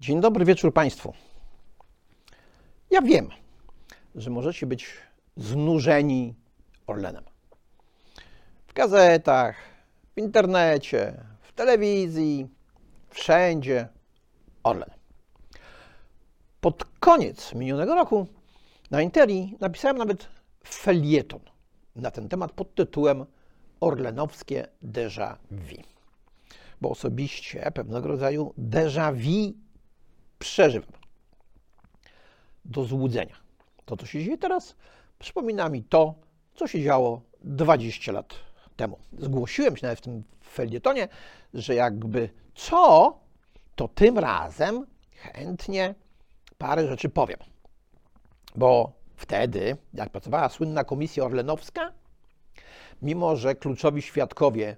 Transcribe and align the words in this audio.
Dzień 0.00 0.20
dobry 0.20 0.44
wieczór 0.44 0.74
Państwu. 0.74 1.12
Ja 2.90 3.02
wiem, 3.02 3.28
że 4.14 4.30
możecie 4.30 4.66
być 4.66 4.86
znużeni 5.36 6.34
Orlenem. 6.86 7.24
W 8.66 8.72
gazetach, 8.72 9.56
w 10.16 10.18
internecie, 10.20 11.24
w 11.40 11.52
telewizji, 11.52 12.48
wszędzie 13.10 13.88
Orlen. 14.62 14.90
Pod 16.60 16.84
koniec 16.84 17.54
minionego 17.54 17.94
roku 17.94 18.26
na 18.90 19.02
Interi 19.02 19.56
napisałem 19.60 19.98
nawet 19.98 20.28
felieton 20.66 21.40
na 21.96 22.10
ten 22.10 22.28
temat 22.28 22.52
pod 22.52 22.74
tytułem 22.74 23.26
Orlenowskie 23.80 24.68
déjà 24.82 25.36
vu. 25.50 25.82
Bo 26.80 26.90
osobiście 26.90 27.70
pewnego 27.74 28.08
rodzaju 28.08 28.54
déjà 28.58 29.12
vu 29.12 29.65
przeżywam. 30.38 30.92
Do 32.64 32.84
złudzenia. 32.84 33.36
To, 33.84 33.96
co 33.96 34.06
się 34.06 34.24
dzieje 34.24 34.38
teraz, 34.38 34.76
przypomina 35.18 35.68
mi 35.68 35.84
to, 35.84 36.14
co 36.54 36.66
się 36.66 36.82
działo 36.82 37.22
20 37.44 38.12
lat 38.12 38.34
temu. 38.76 38.98
Zgłosiłem 39.18 39.76
się 39.76 39.86
nawet 39.86 39.98
w 39.98 40.02
tym 40.02 40.24
felietonie, 40.44 41.08
że 41.54 41.74
jakby 41.74 42.30
co, 42.54 43.18
to 43.74 43.88
tym 43.88 44.18
razem 44.18 44.86
chętnie 45.10 45.94
parę 46.58 46.86
rzeczy 46.86 47.08
powiem. 47.08 47.38
Bo 48.54 48.92
wtedy, 49.16 49.76
jak 49.94 50.10
pracowała 50.10 50.48
słynna 50.48 50.84
komisja 50.84 51.24
orlenowska, 51.24 51.92
mimo 53.02 53.36
że 53.36 53.54
kluczowi 53.54 54.02
świadkowie, 54.02 54.76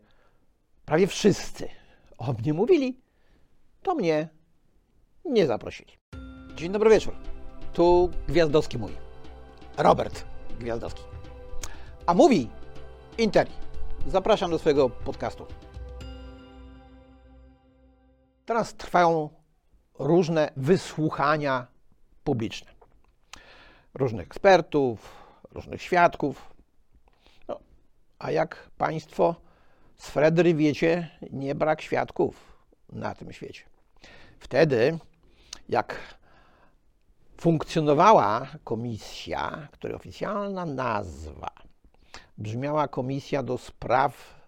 prawie 0.84 1.06
wszyscy 1.06 1.68
o 2.18 2.32
mnie 2.32 2.54
mówili, 2.54 3.00
to 3.82 3.94
mnie 3.94 4.28
nie 5.28 5.46
zaprosili. 5.46 5.92
Dzień 6.54 6.72
dobry 6.72 6.90
wieczór. 6.90 7.14
Tu 7.72 8.10
Gwiazdowski 8.28 8.78
mój. 8.78 8.92
Robert 9.76 10.24
Gwiazdowski. 10.60 11.02
A 12.06 12.14
mówi 12.14 12.50
Interi. 13.18 13.52
Zapraszam 14.06 14.50
do 14.50 14.58
swojego 14.58 14.90
podcastu. 14.90 15.46
Teraz 18.46 18.74
trwają 18.74 19.30
różne 19.98 20.50
wysłuchania 20.56 21.66
publiczne. 22.24 22.70
Różnych 23.94 24.26
ekspertów, 24.26 25.24
różnych 25.50 25.82
świadków. 25.82 26.54
No, 27.48 27.58
a 28.18 28.30
jak 28.30 28.70
Państwo 28.78 29.34
z 29.96 30.10
Fredry 30.10 30.54
wiecie, 30.54 31.10
nie 31.30 31.54
brak 31.54 31.82
świadków 31.82 32.58
na 32.92 33.14
tym 33.14 33.32
świecie. 33.32 33.62
Wtedy 34.38 34.98
jak 35.68 36.18
funkcjonowała 37.40 38.46
komisja, 38.64 39.68
której 39.72 39.96
oficjalna 39.96 40.66
nazwa 40.66 41.50
brzmiała 42.38 42.88
Komisja 42.88 43.42
do 43.42 43.58
Spraw 43.58 44.38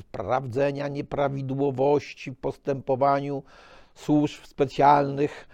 Sprawdzenia 0.00 0.88
Nieprawidłowości 0.88 2.30
w 2.30 2.38
Postępowaniu 2.38 3.42
Służb 3.94 4.44
Specjalnych 4.44 5.48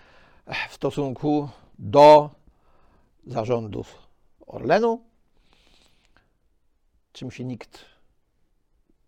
w 0.68 0.74
stosunku 0.74 1.48
do 1.78 2.30
zarządów 3.26 3.98
Orlenu, 4.46 5.02
czym 7.12 7.30
się 7.30 7.44
nikt 7.44 7.84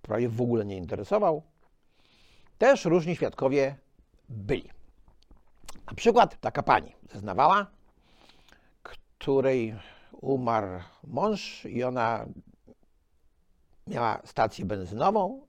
prawie 0.03 0.29
w 0.29 0.41
ogóle 0.41 0.65
nie 0.65 0.77
interesował, 0.77 1.43
też 2.59 2.85
różni 2.85 3.17
świadkowie 3.17 3.77
byli. 4.29 4.78
Na 5.89 5.95
przykład 5.95 6.41
taka 6.41 6.63
pani 6.63 6.93
zeznawała, 7.13 7.67
której 8.83 9.75
umarł 10.21 10.81
mąż 11.05 11.65
i 11.65 11.85
ona 11.85 12.27
miała 13.87 14.21
stację 14.25 14.65
benzynową, 14.65 15.41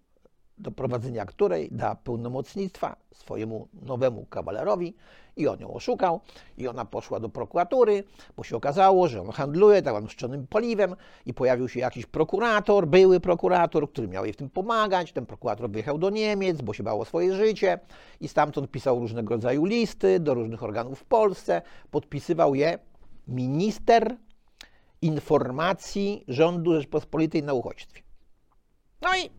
do 0.57 0.71
prowadzenia 0.71 1.25
której 1.25 1.69
da 1.71 1.95
pełnomocnictwa 1.95 2.95
swojemu 3.13 3.67
nowemu 3.73 4.25
kawalerowi 4.25 4.95
i 5.39 5.47
on 5.47 5.59
ją 5.59 5.73
oszukał 5.73 6.19
i 6.57 6.67
ona 6.67 6.85
poszła 6.85 7.19
do 7.19 7.29
prokuratury, 7.29 8.03
bo 8.37 8.43
się 8.43 8.57
okazało, 8.57 9.07
że 9.07 9.21
on 9.21 9.31
handluje 9.31 9.81
tak 9.81 10.09
szczonym 10.09 10.47
paliwem 10.47 10.95
i 11.25 11.33
pojawił 11.33 11.69
się 11.69 11.79
jakiś 11.79 12.05
prokurator, 12.05 12.87
były 12.87 13.19
prokurator, 13.19 13.91
który 13.91 14.07
miał 14.07 14.25
jej 14.25 14.33
w 14.33 14.37
tym 14.37 14.49
pomagać. 14.49 15.11
Ten 15.11 15.25
prokurator 15.25 15.69
wyjechał 15.69 15.97
do 15.97 16.09
Niemiec, 16.09 16.61
bo 16.61 16.73
się 16.73 16.83
bał 16.83 17.01
o 17.01 17.05
swoje 17.05 17.35
życie 17.35 17.79
i 18.21 18.27
stamtąd 18.27 18.71
pisał 18.71 18.99
różnego 18.99 19.33
rodzaju 19.33 19.65
listy 19.65 20.19
do 20.19 20.33
różnych 20.33 20.63
organów 20.63 20.99
w 20.99 21.03
Polsce. 21.03 21.61
Podpisywał 21.91 22.55
je 22.55 22.79
minister 23.27 24.15
informacji 25.01 26.23
rządu 26.27 26.73
Rzeczpospolitej 26.73 27.43
na 27.43 27.53
uchodźstwie. 27.53 28.01
No 29.01 29.09
i 29.17 29.29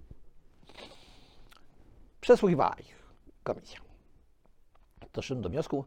przesłuchiwała 2.21 2.77
ich 2.81 3.03
komisja. 3.43 3.90
Doszedłem 5.13 5.43
do 5.43 5.49
wniosku, 5.49 5.85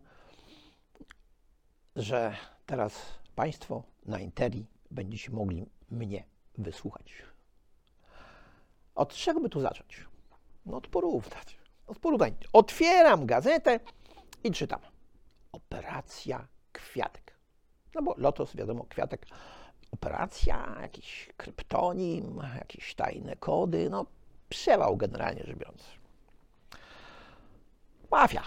że 1.95 2.35
teraz 2.65 3.05
Państwo 3.35 3.83
na 4.05 4.19
Interi 4.19 4.65
będziecie 4.91 5.31
mogli 5.31 5.65
mnie 5.91 6.23
wysłuchać. 6.57 7.13
Od 8.95 9.13
czego 9.13 9.39
by 9.39 9.49
tu 9.49 9.61
zacząć? 9.61 10.07
No 10.65 10.77
od 10.77 10.87
porównać. 10.87 11.57
Od 11.87 11.99
porównań. 11.99 12.35
Otwieram 12.53 13.25
gazetę 13.25 13.79
i 14.43 14.51
czytam. 14.51 14.79
Operacja 15.51 16.47
Kwiatek. 16.71 17.33
No 17.95 18.01
bo 18.01 18.15
Lotos, 18.17 18.55
wiadomo, 18.55 18.85
Kwiatek. 18.89 19.25
Operacja, 19.91 20.77
jakiś 20.81 21.29
kryptonim, 21.37 22.41
jakieś 22.55 22.95
tajne 22.95 23.35
kody. 23.35 23.89
No 23.89 24.05
przewał 24.49 24.97
generalnie 24.97 25.43
rzecz 25.43 25.57
biorąc. 25.57 25.83
Mafia. 28.11 28.43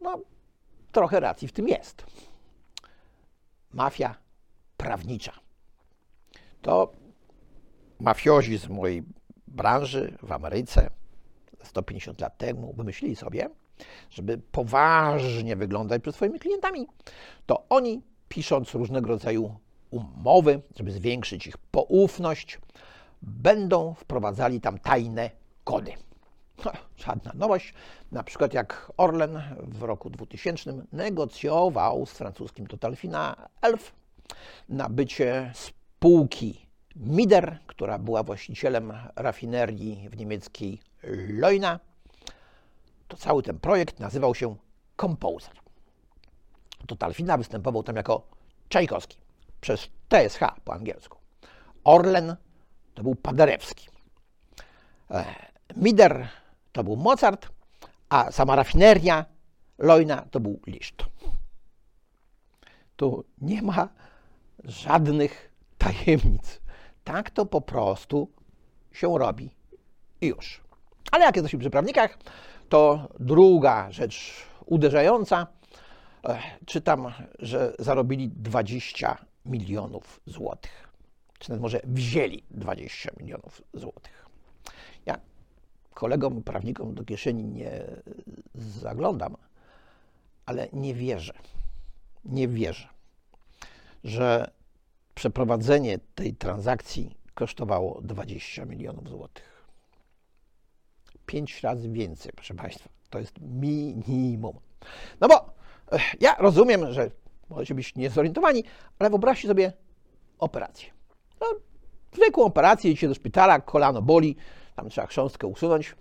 No, 0.00 0.20
trochę 0.92 1.20
racji 1.20 1.48
w 1.48 1.52
tym 1.52 1.68
jest. 1.68 2.06
Mafia 3.72 4.14
prawnicza. 4.76 5.32
To 6.62 6.92
mafiozi 8.00 8.58
z 8.58 8.68
mojej 8.68 9.02
branży 9.46 10.18
w 10.22 10.32
Ameryce 10.32 10.90
150 11.62 12.20
lat 12.20 12.38
temu 12.38 12.72
wymyślili 12.72 13.16
sobie, 13.16 13.50
żeby 14.10 14.38
poważnie 14.38 15.56
wyglądać 15.56 16.02
przed 16.02 16.14
swoimi 16.14 16.38
klientami, 16.38 16.86
to 17.46 17.64
oni, 17.68 18.02
pisząc 18.28 18.74
różnego 18.74 19.08
rodzaju 19.08 19.54
umowy, 19.90 20.60
żeby 20.76 20.92
zwiększyć 20.92 21.46
ich 21.46 21.58
poufność, 21.58 22.58
będą 23.22 23.94
wprowadzali 23.94 24.60
tam 24.60 24.78
tajne 24.78 25.30
kody. 25.64 25.92
Żadna 26.96 27.32
nowość. 27.34 27.74
Na 28.12 28.22
przykład 28.22 28.54
jak 28.54 28.92
Orlen 28.96 29.42
w 29.58 29.82
roku 29.82 30.10
2000 30.10 30.82
negocjował 30.92 32.06
z 32.06 32.10
francuskim 32.10 32.66
Totalfina 32.66 33.48
Elf 33.62 33.92
nabycie 34.68 35.52
spółki 35.54 36.66
Mider, 36.96 37.58
która 37.66 37.98
była 37.98 38.22
właścicielem 38.22 38.92
rafinerii 39.16 40.08
w 40.08 40.16
niemieckiej 40.16 40.80
Leuna, 41.28 41.80
to 43.08 43.16
cały 43.16 43.42
ten 43.42 43.58
projekt 43.58 44.00
nazywał 44.00 44.34
się 44.34 44.56
Composer. 45.00 45.54
Totalfina 46.86 47.38
występował 47.38 47.82
tam 47.82 47.96
jako 47.96 48.26
Czajkowski, 48.68 49.18
przez 49.60 49.88
TSH 50.08 50.40
po 50.64 50.74
angielsku. 50.74 51.18
Orlen 51.84 52.36
to 52.94 53.02
był 53.02 53.14
Paderewski. 53.14 53.88
E, 55.10 55.24
Mider 55.76 56.28
to 56.76 56.84
był 56.84 56.96
Mozart, 56.96 57.48
a 58.08 58.32
sama 58.32 58.56
rafineria 58.56 59.24
Lojna 59.78 60.26
to 60.30 60.40
był 60.40 60.60
Liszt. 60.66 61.04
Tu 62.96 63.24
nie 63.40 63.62
ma 63.62 63.88
żadnych 64.64 65.52
tajemnic. 65.78 66.60
Tak 67.04 67.30
to 67.30 67.46
po 67.46 67.60
prostu 67.60 68.30
się 68.92 69.18
robi 69.18 69.50
i 70.20 70.26
już. 70.26 70.60
Ale 71.12 71.24
jak 71.24 71.36
jesteśmy 71.36 71.58
przy 71.58 71.70
prawnikach, 71.70 72.18
to 72.68 73.08
druga 73.20 73.92
rzecz 73.92 74.46
uderzająca. 74.66 75.46
Czytam, 76.66 77.12
że 77.38 77.72
zarobili 77.78 78.28
20 78.28 79.18
milionów 79.44 80.20
złotych. 80.26 80.88
Czy 81.38 81.50
nawet 81.50 81.62
może 81.62 81.80
wzięli 81.84 82.42
20 82.50 83.10
milionów 83.20 83.62
złotych 83.74 84.25
kolegom 85.96 86.42
prawnikom 86.42 86.94
do 86.94 87.04
kieszeni 87.04 87.44
nie 87.44 87.84
zaglądam, 88.54 89.36
ale 90.46 90.68
nie 90.72 90.94
wierzę, 90.94 91.32
nie 92.24 92.48
wierzę, 92.48 92.88
że 94.04 94.50
przeprowadzenie 95.14 95.98
tej 96.14 96.34
transakcji 96.34 97.16
kosztowało 97.34 98.00
20 98.02 98.64
milionów 98.64 99.08
złotych. 99.08 99.66
Pięć 101.26 101.60
razy 101.60 101.88
więcej, 101.88 102.32
proszę 102.34 102.54
Państwa. 102.54 102.88
To 103.10 103.18
jest 103.18 103.40
minimum. 103.40 104.58
No 105.20 105.28
bo 105.28 105.50
eh, 105.92 106.20
ja 106.20 106.36
rozumiem, 106.38 106.92
że 106.92 107.10
możecie 107.48 107.74
być 107.74 107.94
niezorientowani, 107.94 108.64
ale 108.98 109.10
wyobraźcie 109.10 109.48
sobie 109.48 109.72
operację. 110.38 110.90
No, 111.40 111.46
zwykłą 112.12 112.44
operację, 112.44 112.90
idziecie 112.90 113.08
do 113.08 113.14
szpitala, 113.14 113.60
kolano 113.60 114.02
boli, 114.02 114.36
tam 114.76 114.90
trzeba 114.90 115.06
chrząstkę 115.06 115.46
usunąć. 115.46 115.94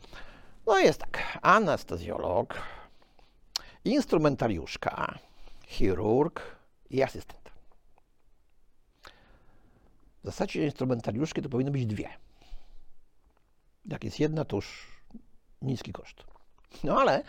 No 0.68 0.80
jest 0.80 1.00
tak, 1.00 1.40
anestezjolog, 1.42 2.62
instrumentariuszka, 3.86 5.20
chirurg 5.68 6.42
i 6.90 7.04
asystent. 7.04 7.50
W 10.24 10.26
zasadzie 10.26 10.66
instrumentariuszki 10.66 11.42
to 11.42 11.50
powinny 11.50 11.72
być 11.72 11.86
dwie. 11.86 12.10
Jak 13.86 14.04
jest 14.04 14.20
jedna, 14.20 14.46
to 14.46 14.56
już 14.56 14.88
niski 15.62 15.94
koszt. 15.94 16.24
No 16.84 17.02
ale 17.02 17.24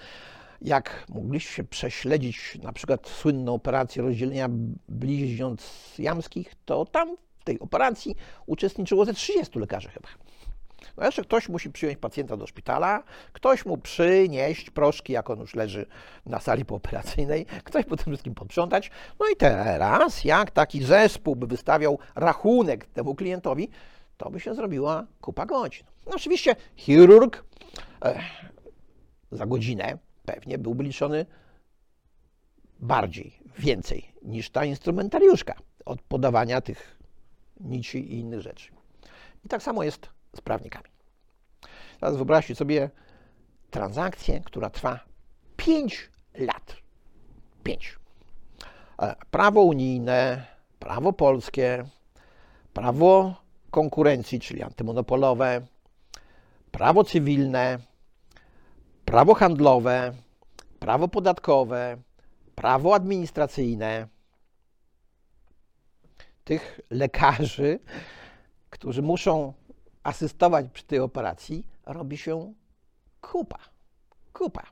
jak 0.62 1.04
mogliście 1.08 1.64
prześledzić 1.64 2.58
na 2.62 2.72
przykład 2.72 3.08
słynną 3.08 3.54
operację 3.54 4.02
rozdzielenia 4.02 4.48
bliźniąt 4.88 5.72
jamskich, 5.98 6.54
to 6.64 6.84
tam 6.84 7.16
w 7.38 7.44
tej 7.44 7.60
operacji 7.60 8.16
uczestniczyło 8.46 9.04
ze 9.04 9.14
30 9.14 9.58
lekarzy 9.58 9.88
chyba. 9.88 10.08
No 10.96 11.04
jeszcze 11.04 11.22
ktoś 11.22 11.48
musi 11.48 11.70
przyjąć 11.70 11.98
pacjenta 11.98 12.36
do 12.36 12.46
szpitala, 12.46 13.02
ktoś 13.32 13.66
mu 13.66 13.78
przynieść 13.78 14.70
proszki, 14.70 15.12
jak 15.12 15.30
on 15.30 15.40
już 15.40 15.54
leży 15.54 15.86
na 16.26 16.40
sali 16.40 16.64
pooperacyjnej, 16.64 17.46
ktoś 17.64 17.84
po 17.84 17.96
tym 17.96 18.04
wszystkim 18.06 18.34
posprzątać. 18.34 18.90
No 19.20 19.26
i 19.32 19.36
teraz, 19.36 20.24
jak 20.24 20.50
taki 20.50 20.84
zespół 20.84 21.36
by 21.36 21.46
wystawiał 21.46 21.98
rachunek 22.14 22.86
temu 22.86 23.14
klientowi, 23.14 23.68
to 24.16 24.30
by 24.30 24.40
się 24.40 24.54
zrobiła 24.54 25.06
kupa 25.20 25.46
godzin. 25.46 25.86
No 26.06 26.12
oczywiście 26.14 26.56
chirurg 26.76 27.44
e, 28.04 28.20
za 29.32 29.46
godzinę 29.46 29.98
pewnie 30.24 30.58
byłby 30.58 30.84
liczony 30.84 31.26
bardziej, 32.80 33.38
więcej 33.58 34.12
niż 34.22 34.50
ta 34.50 34.64
instrumentariuszka 34.64 35.54
od 35.84 36.02
podawania 36.02 36.60
tych 36.60 36.98
nici 37.60 37.98
i 38.12 38.18
innych 38.18 38.40
rzeczy. 38.40 38.72
I 39.44 39.48
tak 39.48 39.62
samo 39.62 39.82
jest 39.82 40.15
z 40.36 40.40
prawnikami. 40.40 40.88
Teraz 42.00 42.16
wyobraźcie 42.16 42.54
sobie 42.54 42.90
transakcję, 43.70 44.40
która 44.40 44.70
trwa 44.70 45.00
5 45.56 46.10
lat. 46.38 46.76
5. 47.62 47.98
E, 49.02 49.16
prawo 49.30 49.62
unijne, 49.62 50.46
prawo 50.78 51.12
polskie, 51.12 51.84
prawo 52.72 53.34
konkurencji, 53.70 54.40
czyli 54.40 54.62
antymonopolowe, 54.62 55.66
prawo 56.70 57.04
cywilne, 57.04 57.78
prawo 59.04 59.34
handlowe, 59.34 60.12
prawo 60.78 61.08
podatkowe, 61.08 61.96
prawo 62.54 62.94
administracyjne. 62.94 64.08
Tych 66.44 66.80
lekarzy, 66.90 67.78
którzy 68.70 69.02
muszą 69.02 69.52
asystować 70.06 70.66
przy 70.72 70.84
tej 70.84 70.98
operacji, 70.98 71.66
robi 71.86 72.18
się 72.18 72.54
kupa. 73.20 73.58
Kupa. 74.32 74.62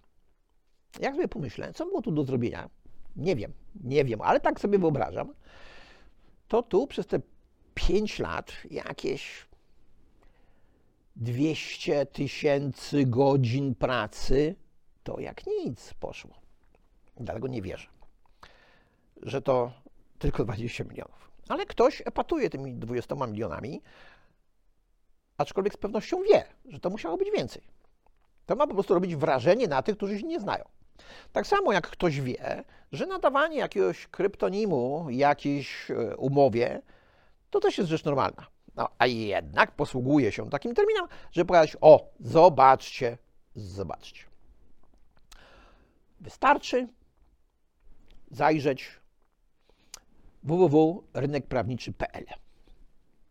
Jak 1.01 1.15
sobie 1.15 1.29
pomyślę, 1.29 1.73
co 1.73 1.85
było 1.85 2.03
tu 2.03 2.13
do 2.13 2.25
zrobienia? 2.25 2.71
Nie 3.17 3.37
wiem, 3.37 3.53
nie 3.85 4.05
wiem, 4.05 4.21
ale 4.23 4.41
tak 4.41 4.61
sobie 4.61 4.79
wyobrażam. 4.79 5.35
To 6.49 6.63
tu 6.63 6.87
przez 6.87 7.07
te 7.07 7.21
5 7.75 8.19
lat 8.19 8.53
jakieś 8.71 9.47
200 11.17 12.07
tysięcy 12.07 13.07
godzin 13.07 13.75
pracy 13.75 14.55
to 15.03 15.21
jak 15.21 15.47
nic 15.47 15.95
poszło. 15.95 16.35
Dlatego 17.17 17.49
nie 17.49 17.63
wierzę, 17.63 17.89
że 19.23 19.43
to 19.43 19.73
tylko 20.19 20.45
20 20.45 20.85
milionów. 20.85 21.31
Ale 21.49 21.67
ktoś 21.67 22.03
epatuje 22.05 22.51
tymi 22.51 22.75
20 22.75 23.15
milionami, 23.15 23.83
aczkolwiek 25.39 25.75
z 25.75 25.77
pewnością 25.77 26.23
wie, 26.23 26.45
że 26.69 26.81
to 26.81 26.91
musiało 26.91 27.17
być 27.17 27.31
więcej. 27.31 27.63
To 28.47 28.57
ma 28.57 28.67
po 28.67 28.75
prostu 28.75 28.95
robić 28.95 29.17
wrażenie 29.17 29.69
na 29.69 29.83
tych, 29.83 29.97
którzy 29.97 30.19
się 30.19 30.27
nie 30.27 30.41
znają. 30.41 30.65
Tak 31.33 31.47
samo 31.47 31.73
jak 31.73 31.89
ktoś 31.89 32.21
wie, 32.21 32.65
że 32.93 33.07
nadawanie 33.07 33.59
jakiegoś 33.59 34.07
kryptonimu 34.07 35.07
jakiejś 35.11 35.91
e, 35.91 36.17
umowie 36.17 36.83
to 37.51 37.61
też 37.61 37.79
jest 37.79 37.91
rzecz 37.91 38.05
normalna. 38.05 38.47
No, 38.77 38.89
a 38.99 39.07
jednak 39.07 39.73
posługuje 39.73 40.33
się 40.33 40.51
takim 40.51 40.75
terminem, 40.75 41.07
żeby 41.33 41.49
powiedzieć: 41.49 41.77
O, 41.81 42.11
zobaczcie, 42.21 43.19
zobaczcie. 43.55 44.25
Wystarczy 46.21 46.89
zajrzeć 48.31 48.91
www.rynekprawniczy.pl 50.43 52.44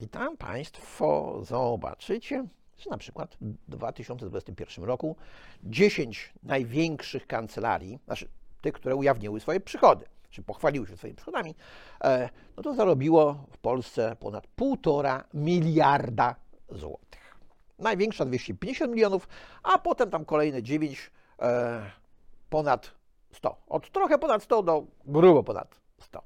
i 0.04 0.08
tam 0.08 0.38
Państwo 0.38 1.40
zobaczycie, 1.42 2.46
że 2.78 2.90
na 2.90 2.98
przykład 2.98 3.38
w 3.42 3.56
2021 3.68 4.86
roku 4.86 5.16
10 5.64 6.34
największych 6.44 7.28
kancelarii, 7.28 8.00
znaczy 8.06 8.28
tych, 8.62 8.74
które 8.74 8.96
ujawniły 8.96 9.40
swoje 9.40 9.60
przychody, 9.60 10.06
czy 10.30 10.44
pochwaliły 10.44 10.88
się 10.88 10.98
swoimi 10.98 11.16
przychodami, 11.16 11.56
e, 12.04 12.30
no 12.58 12.64
to 12.64 12.74
zarobiło 12.74 13.46
w 13.52 13.58
Polsce 13.58 14.16
ponad 14.20 14.48
1,5 14.58 15.24
miliarda 15.34 16.36
złotych. 16.70 17.38
Największa 17.80 18.26
250 18.26 18.92
milionów, 18.92 19.28
a 19.64 19.78
potem 19.78 20.10
tam 20.10 20.26
kolejne 20.26 20.64
9 20.64 21.12
e, 21.40 21.92
ponad 22.50 22.92
100. 23.32 23.58
Od 23.68 23.92
trochę 23.92 24.18
ponad 24.18 24.44
100 24.44 24.64
do 24.64 24.84
grubo 25.06 25.44
ponad 25.44 25.80
100. 26.00 26.24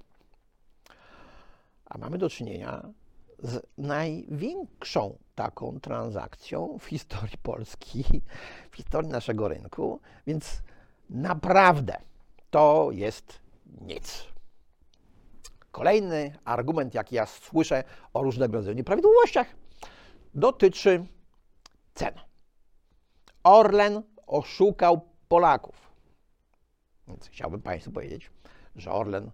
A 1.85 1.97
mamy 1.97 2.17
do 2.17 2.29
czynienia 2.29 2.93
największą 3.77 5.17
taką 5.35 5.79
transakcją 5.79 6.77
w 6.79 6.85
historii 6.85 7.37
Polski, 7.43 8.03
w 8.71 8.75
historii 8.75 9.09
naszego 9.09 9.47
rynku, 9.47 9.99
więc 10.27 10.61
naprawdę 11.09 12.01
to 12.49 12.89
jest 12.91 13.39
nic. 13.81 14.25
Kolejny 15.71 16.39
argument, 16.45 16.93
jaki 16.93 17.15
ja 17.15 17.25
słyszę 17.25 17.83
o 18.13 18.23
różnego 18.23 18.53
rodzaju 18.53 18.77
nieprawidłowościach, 18.77 19.47
dotyczy 20.35 21.05
cen. 21.93 22.13
Orlen 23.43 24.03
oszukał 24.27 25.01
Polaków. 25.27 25.91
Więc 27.07 27.27
chciałbym 27.27 27.61
Państwu 27.61 27.91
powiedzieć, 27.91 28.31
że 28.75 28.91
Orlen 28.91 29.31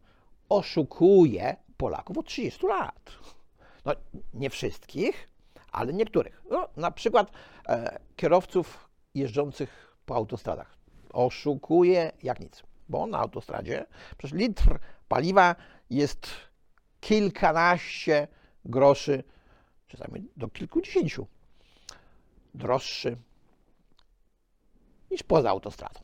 oszukuje 0.49 1.55
Polaków 1.77 2.17
od 2.17 2.25
30 2.25 2.67
lat. 2.67 3.11
No, 3.85 3.93
nie 4.33 4.49
wszystkich, 4.49 5.29
ale 5.71 5.93
niektórych. 5.93 6.43
No, 6.49 6.67
na 6.77 6.91
przykład 6.91 7.31
e, 7.67 7.99
kierowców 8.15 8.89
jeżdżących 9.15 9.97
po 10.05 10.15
autostradach. 10.15 10.77
Oszukuje 11.13 12.11
jak 12.23 12.39
nic, 12.39 12.63
bo 12.89 13.07
na 13.07 13.19
autostradzie 13.19 13.85
przecież 14.17 14.39
litr 14.39 14.79
paliwa 15.07 15.55
jest 15.89 16.27
kilkanaście 16.99 18.27
groszy, 18.65 19.23
czasami 19.87 20.29
do 20.37 20.49
kilkudziesięciu 20.49 21.27
droższy 22.53 23.17
niż 25.11 25.23
poza 25.23 25.49
autostradą. 25.49 25.99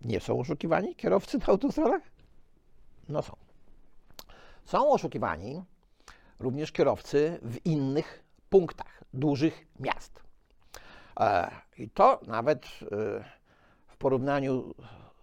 Nie 0.00 0.20
są 0.20 0.40
oszukiwani 0.40 0.94
kierowcy 0.94 1.38
na 1.38 1.46
autostradach? 1.46 2.02
No 3.08 3.22
są. 3.22 3.36
Są 4.64 4.90
oszukiwani 4.92 5.62
również 6.40 6.72
kierowcy 6.72 7.38
w 7.42 7.66
innych 7.66 8.24
punktach 8.48 9.04
dużych 9.14 9.66
miast. 9.80 10.22
E, 11.20 11.50
I 11.78 11.90
to 11.90 12.20
nawet 12.26 12.66
e, 12.66 12.68
w 13.86 13.96
porównaniu 13.96 14.74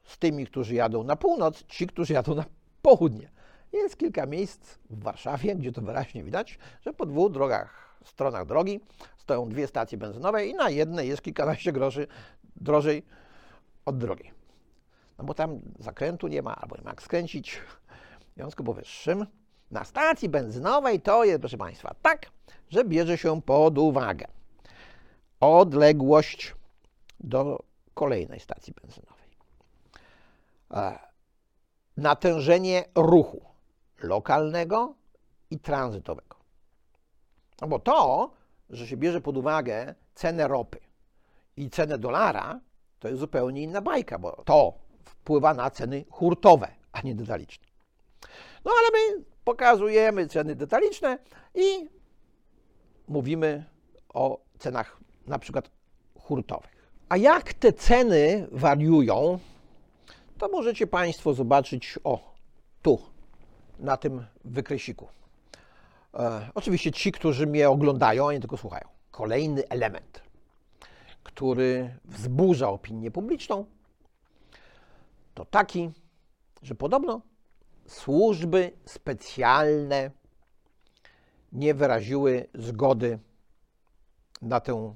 z 0.04 0.18
tymi, 0.18 0.46
którzy 0.46 0.76
jadą 0.76 1.04
na 1.04 1.16
północ, 1.16 1.66
ci, 1.68 1.88
którzy 1.88 2.14
jadą 2.14 2.36
na 2.36 2.46
południe. 2.82 3.30
Jest 3.74 3.98
kilka 3.98 4.26
miejsc 4.26 4.78
w 4.90 5.04
Warszawie, 5.04 5.56
gdzie 5.56 5.72
to 5.72 5.82
wyraźnie 5.82 6.24
widać, 6.24 6.60
że 6.82 6.94
po 6.94 7.06
dwóch 7.06 7.32
drogach, 7.32 7.98
stronach 8.04 8.46
drogi 8.46 8.80
stoją 9.18 9.50
dwie 9.50 9.68
stacje 9.68 9.98
benzynowe 9.98 10.48
i 10.48 10.54
na 10.54 10.70
jednej 10.70 11.10
jest 11.10 11.22
kilkanaście 11.22 11.72
groszy 11.72 12.08
drożej 12.56 13.04
od 13.86 13.98
drugiej. 13.98 14.32
No 15.18 15.24
bo 15.24 15.34
tam 15.34 15.60
zakrętu 15.80 16.28
nie 16.28 16.42
ma, 16.42 16.56
albo 16.56 16.78
nie 16.78 16.84
ma 16.84 16.90
jak 16.90 17.02
skręcić. 17.02 17.60
W 18.32 18.36
związku 18.36 18.64
powyższym 18.64 19.26
na 19.72 19.84
stacji 19.84 20.30
benzynowej 20.30 21.02
to 21.02 21.24
jest, 21.24 21.40
proszę 21.40 21.58
Państwa, 21.58 21.96
tak, 22.02 22.32
że 22.70 22.86
bierze 22.86 23.18
się 23.18 23.42
pod 23.42 23.78
uwagę 23.78 24.28
odległość 25.40 26.56
do 27.20 27.64
kolejnej 27.94 28.40
stacji 28.40 28.74
benzynowej, 28.82 29.30
e, 30.72 31.00
natężenie 31.98 32.86
ruchu 32.96 33.42
lokalnego 34.04 34.94
i 35.52 35.60
tranzytowego. 35.60 36.38
No 37.62 37.68
bo 37.68 37.80
to, 37.80 38.32
że 38.70 38.88
się 38.88 38.98
bierze 38.98 39.22
pod 39.22 39.38
uwagę 39.38 39.96
cenę 40.16 40.48
ropy 40.48 40.80
i 41.58 41.70
cenę 41.70 41.98
dolara, 41.98 42.60
to 43.00 43.08
jest 43.08 43.20
zupełnie 43.20 43.64
inna 43.64 43.82
bajka, 43.82 44.20
bo 44.20 44.44
to 44.46 44.74
wpływa 45.04 45.54
na 45.54 45.72
ceny 45.72 46.06
hurtowe, 46.10 46.68
a 46.92 47.02
nie 47.02 47.16
detaliczne. 47.16 47.68
No 48.66 48.72
ale 48.80 48.90
my 48.92 49.24
pokazujemy 49.48 50.28
ceny 50.28 50.56
detaliczne 50.56 51.18
i 51.56 51.90
mówimy 53.08 53.64
o 54.14 54.40
cenach 54.60 54.98
na 55.28 55.40
przykład 55.40 55.72
hurtowych. 56.20 56.90
A 57.10 57.18
jak 57.18 57.54
te 57.54 57.74
ceny 57.74 58.48
wariują, 58.52 59.40
to 60.38 60.50
możecie 60.50 60.88
Państwo 60.88 61.34
zobaczyć 61.34 62.00
o 62.04 62.36
tu, 62.82 63.00
na 63.80 63.98
tym 63.98 64.26
wykresiku. 64.46 65.08
E, 66.14 66.50
oczywiście 66.56 66.92
ci, 66.92 67.12
którzy 67.12 67.48
mnie 67.48 67.70
oglądają, 67.70 68.30
a 68.30 68.34
nie 68.34 68.40
tylko 68.40 68.58
słuchają. 68.58 68.88
Kolejny 69.12 69.68
element, 69.70 70.22
który 71.24 71.98
wzburza 72.06 72.70
opinię 72.70 73.12
publiczną, 73.12 73.66
to 75.34 75.46
taki, 75.46 75.92
że 76.62 76.76
podobno 76.76 77.22
służby 77.88 78.78
specjalne 78.86 80.12
nie 81.52 81.74
wyraziły 81.74 82.50
zgody 82.54 83.20
na 84.42 84.60
tę 84.60 84.96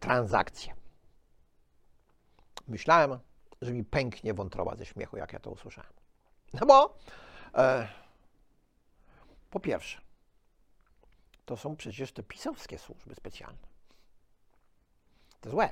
transakcję. 0.00 0.74
Myślałem, 2.68 3.18
że 3.62 3.72
mi 3.72 3.84
pęknie 3.84 4.34
wątroba 4.34 4.76
ze 4.76 4.86
śmiechu, 4.86 5.16
jak 5.16 5.32
ja 5.32 5.40
to 5.40 5.50
usłyszałem. 5.50 5.92
No 6.52 6.66
bo 6.66 6.98
e, 7.54 7.88
po 9.50 9.60
pierwsze, 9.60 10.00
to 11.44 11.56
są 11.56 11.76
przecież 11.76 12.12
te 12.12 12.22
pisowskie 12.22 12.78
służby 12.78 13.14
specjalne. 13.14 13.68
To 15.40 15.50
złe. 15.50 15.70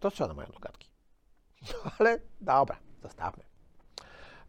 To 0.00 0.10
co 0.10 0.28
na 0.28 0.34
moje 0.34 0.48
dogadki? 0.48 0.90
No 1.84 1.90
ale 1.98 2.18
dobra, 2.40 2.78
zostawmy. 3.02 3.49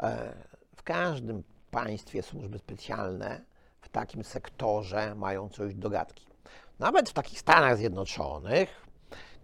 E, 0.01 0.34
w 0.75 0.84
każdym 0.84 1.43
państwie 1.72 2.24
służby 2.24 2.60
specjalne 2.60 3.41
w 3.81 3.89
takim 3.89 4.24
sektorze 4.24 5.15
mają 5.15 5.50
coś 5.50 5.75
do 5.75 5.89
gadki. 5.89 6.25
Nawet 6.79 7.10
w 7.10 7.13
takich 7.13 7.39
Stanach 7.39 7.77
Zjednoczonych, 7.77 8.86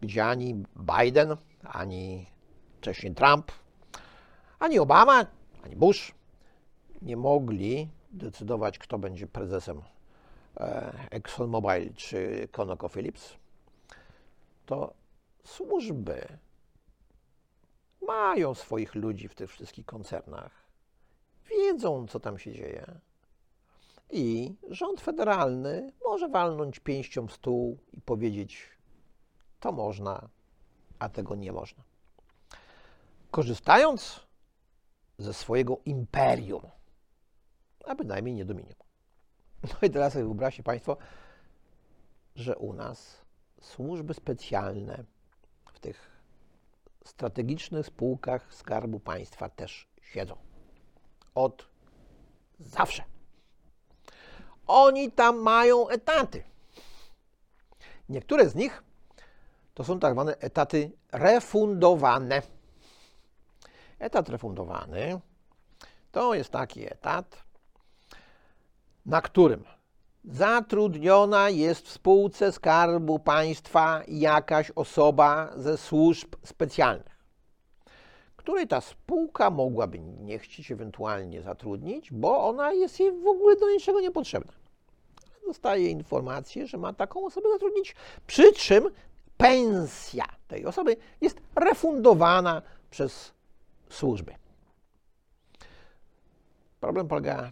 gdzie 0.01 0.25
ani 0.25 0.63
Biden, 0.75 1.37
ani 1.63 2.25
wcześniej 2.77 3.15
Trump, 3.15 3.51
ani 4.59 4.79
Obama, 4.79 5.25
ani 5.63 5.75
Bush 5.75 6.11
nie 7.01 7.17
mogli 7.17 7.89
decydować, 8.11 8.79
kto 8.79 8.97
będzie 8.99 9.27
prezesem 9.27 9.81
e, 10.57 10.93
ExxonMobil 11.11 11.93
czy 11.93 12.47
ConocoPhillips, 12.51 13.33
to 14.65 14.93
służby 15.43 16.27
mają 18.07 18.53
swoich 18.53 18.95
ludzi 18.95 19.27
w 19.27 19.35
tych 19.35 19.51
wszystkich 19.51 19.85
koncernach, 19.85 20.51
wiedzą, 21.49 22.07
co 22.07 22.19
tam 22.19 22.39
się 22.39 22.51
dzieje. 22.51 22.99
I 24.09 24.55
rząd 24.69 25.01
federalny 25.01 25.93
może 26.05 26.29
walnąć 26.29 26.79
pięścią 26.79 27.27
w 27.27 27.33
stół 27.33 27.77
i 27.93 28.01
powiedzieć: 28.01 28.69
to 29.59 29.71
można, 29.71 30.29
a 30.99 31.09
tego 31.09 31.35
nie 31.35 31.51
można. 31.51 31.83
Korzystając 33.31 34.27
ze 35.17 35.33
swojego 35.33 35.77
imperium, 35.85 36.61
a 37.85 37.95
bynajmniej 37.95 38.35
nie 38.35 38.45
dominium. 38.45 38.75
No 39.63 39.87
i 39.87 39.89
teraz 39.89 40.13
sobie 40.13 40.25
wyobraźcie 40.25 40.63
Państwo, 40.63 40.97
że 42.35 42.57
u 42.57 42.73
nas 42.73 43.21
służby 43.61 44.13
specjalne 44.13 45.03
w 45.73 45.79
tych 45.79 46.16
strategicznych 47.07 47.85
spółkach 47.85 48.53
Skarbu 48.53 48.99
Państwa 48.99 49.49
też 49.49 49.87
siedzą. 50.01 50.35
Od 51.35 51.67
zawsze. 52.59 53.03
Oni 54.67 55.11
tam 55.11 55.41
mają 55.41 55.89
etaty. 55.89 56.43
Niektóre 58.09 58.49
z 58.49 58.55
nich 58.55 58.83
to 59.73 59.83
są 59.83 59.99
tak 59.99 60.13
zwane 60.13 60.37
etaty 60.37 60.91
refundowane. 61.11 62.41
Etat 63.99 64.29
refundowany 64.29 65.19
to 66.11 66.33
jest 66.33 66.49
taki 66.49 66.93
etat, 66.93 67.43
na 69.05 69.21
którym 69.21 69.63
zatrudniona 70.27 71.50
jest 71.50 71.88
w 71.88 71.91
spółce 71.91 72.51
Skarbu 72.51 73.19
Państwa 73.19 74.01
jakaś 74.07 74.72
osoba 74.75 75.51
ze 75.55 75.77
służb 75.77 76.36
specjalnych, 76.43 77.17
której 78.36 78.67
ta 78.67 78.81
spółka 78.81 79.50
mogłaby 79.50 80.00
nie 80.00 80.39
chcieć 80.39 80.72
ewentualnie 80.72 81.41
zatrudnić, 81.41 82.12
bo 82.12 82.48
ona 82.48 82.74
jest 82.74 83.00
jej 83.00 83.12
w 83.12 83.27
ogóle 83.27 83.55
do 83.55 83.69
niczego 83.69 84.01
niepotrzebna. 84.01 84.53
Dostaje 85.48 85.89
informację, 85.89 86.67
że 86.67 86.77
ma 86.77 86.93
taką 86.93 87.25
osobę 87.25 87.50
zatrudnić, 87.53 87.96
przy 88.27 88.53
czym 88.53 88.89
pensja 89.38 90.25
tej 90.48 90.65
osoby 90.65 90.98
jest 91.22 91.38
refundowana 91.55 92.62
przez 92.89 93.34
służby. 93.89 94.34
Problem 96.79 97.07
polega 97.07 97.51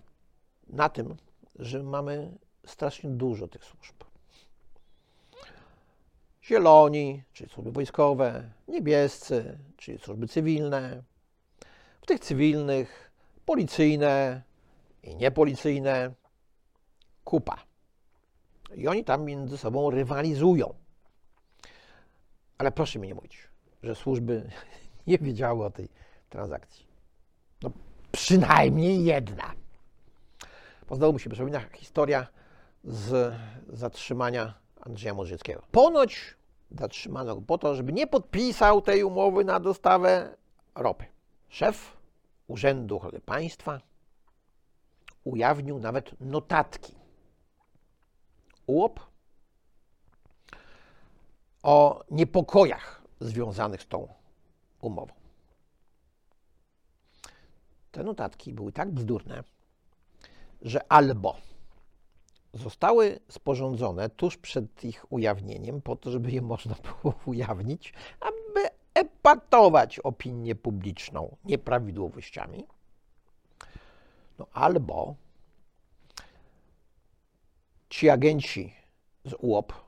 na 0.67 0.89
tym, 0.89 1.15
że 1.59 1.83
mamy 1.83 2.37
strasznie 2.65 3.09
dużo 3.09 3.47
tych 3.47 3.63
służb. 3.63 3.95
Zieloni, 6.43 7.23
czyli 7.33 7.49
służby 7.49 7.71
wojskowe, 7.71 8.49
niebiescy, 8.67 9.57
czyli 9.77 9.97
służby 9.97 10.27
cywilne. 10.27 11.03
W 12.01 12.05
tych 12.05 12.19
cywilnych 12.19 13.11
policyjne 13.45 14.41
i 15.03 15.15
niepolicyjne 15.15 16.13
kupa. 17.23 17.57
I 18.75 18.87
oni 18.87 19.03
tam 19.03 19.25
między 19.25 19.57
sobą 19.57 19.89
rywalizują. 19.89 20.73
Ale 22.57 22.71
proszę 22.71 22.99
mi 22.99 23.07
nie 23.07 23.15
mówić, 23.15 23.47
że 23.83 23.95
służby 23.95 24.49
nie 25.07 25.17
wiedziały 25.17 25.65
o 25.65 25.71
tej 25.71 25.89
transakcji. 26.29 26.85
No, 27.61 27.71
przynajmniej 28.11 29.05
jedna. 29.05 29.53
Bo 30.89 30.95
znowu 30.95 31.13
mi 31.13 31.19
się 31.19 31.29
przypomina 31.29 31.59
historia 31.59 32.27
z 32.85 33.35
zatrzymania 33.69 34.53
Andrzeja 34.81 35.13
Modrzyckiego. 35.13 35.61
Ponoć 35.71 36.35
zatrzymano 36.71 37.35
go 37.35 37.41
po 37.41 37.57
to, 37.57 37.75
żeby 37.75 37.93
nie 37.93 38.07
podpisał 38.07 38.81
tej 38.81 39.03
umowy 39.03 39.43
na 39.43 39.59
dostawę 39.59 40.35
ropy. 40.75 41.05
Szef 41.49 41.97
Urzędu 42.47 42.97
Ochrony 42.97 43.19
Państwa 43.19 43.81
ujawnił 45.23 45.79
nawet 45.79 46.21
notatki. 46.21 46.95
UOP 48.67 48.99
o 51.63 52.03
niepokojach 52.11 53.01
związanych 53.19 53.81
z 53.81 53.87
tą 53.87 54.07
umową. 54.81 55.13
Te 57.91 58.03
notatki 58.03 58.53
były 58.53 58.71
tak 58.71 58.91
bzdurne, 58.91 59.43
że 60.61 60.91
albo 60.91 61.35
zostały 62.55 63.19
sporządzone 63.29 64.09
tuż 64.09 64.37
przed 64.37 64.83
ich 64.83 65.11
ujawnieniem, 65.11 65.81
po 65.81 65.95
to, 65.95 66.11
żeby 66.11 66.31
je 66.31 66.41
można 66.41 66.75
było 66.75 67.13
ujawnić, 67.25 67.93
aby 68.19 68.69
epatować 68.93 69.99
opinię 69.99 70.55
publiczną 70.55 71.35
nieprawidłowościami, 71.45 72.65
no 74.39 74.47
albo 74.53 75.15
ci 77.89 78.09
agenci 78.09 78.73
z 79.25 79.33
UOP 79.39 79.85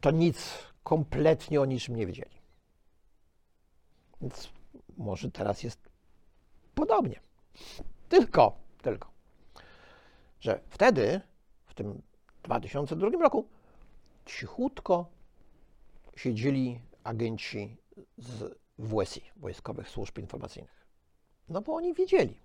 to 0.00 0.10
nic, 0.10 0.58
kompletnie 0.82 1.60
o 1.60 1.64
niczym 1.64 1.96
nie 1.96 2.06
wiedzieli. 2.06 2.40
Więc 4.20 4.50
może 4.96 5.30
teraz 5.30 5.62
jest 5.62 5.88
podobnie. 6.74 7.20
Tylko, 8.08 8.56
tylko, 8.82 9.09
że 10.40 10.60
wtedy, 10.68 11.20
w 11.66 11.74
tym 11.74 12.02
2002 12.42 13.08
roku, 13.10 13.48
cichutko 14.24 15.06
siedzieli 16.16 16.80
agenci 17.04 17.76
z 18.18 18.58
WSI, 18.78 19.22
Wojskowych 19.36 19.88
Służb 19.88 20.18
Informacyjnych. 20.18 20.86
No 21.48 21.60
bo 21.60 21.74
oni 21.74 21.94
wiedzieli, 21.94 22.40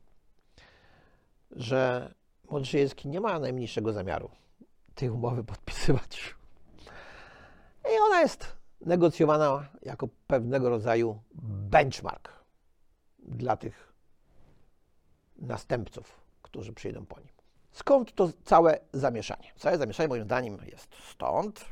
że 1.51 2.13
Modrzejewski 2.49 3.07
nie 3.07 3.21
ma 3.21 3.39
najmniejszego 3.39 3.93
zamiaru 3.93 4.29
tej 4.95 5.09
umowy 5.09 5.43
podpisywać. 5.43 6.35
I 7.93 7.99
ona 8.01 8.21
jest 8.21 8.55
negocjowana 8.81 9.69
jako 9.81 10.07
pewnego 10.27 10.69
rodzaju 10.69 11.19
benchmark 11.69 12.33
dla 13.19 13.57
tych 13.57 13.93
następców, 15.37 16.21
którzy 16.41 16.73
przyjdą 16.73 17.05
po 17.05 17.19
nim. 17.19 17.34
Skąd 17.75 18.15
to 18.15 18.29
całe 18.43 18.79
zamieszanie? 18.93 19.51
Całe 19.55 19.77
zamieszanie, 19.77 20.09
moim 20.09 20.23
zdaniem, 20.23 20.57
jest 20.71 20.95
stąd, 21.09 21.65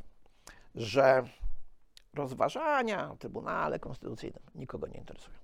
że 0.76 1.24
rozważania 2.14 3.12
o 3.12 3.16
Trybunale 3.16 3.80
Konstytucyjnym 3.80 4.44
nikogo 4.56 4.88
nie 4.88 5.00
interesują. 5.00 5.38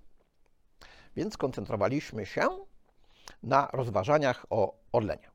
Więc 1.16 1.34
skoncentrowaliśmy 1.34 2.26
się 2.26 2.48
na 3.44 3.70
rozważaniach 3.74 4.46
o 4.50 4.76
Orlenie. 4.92 5.32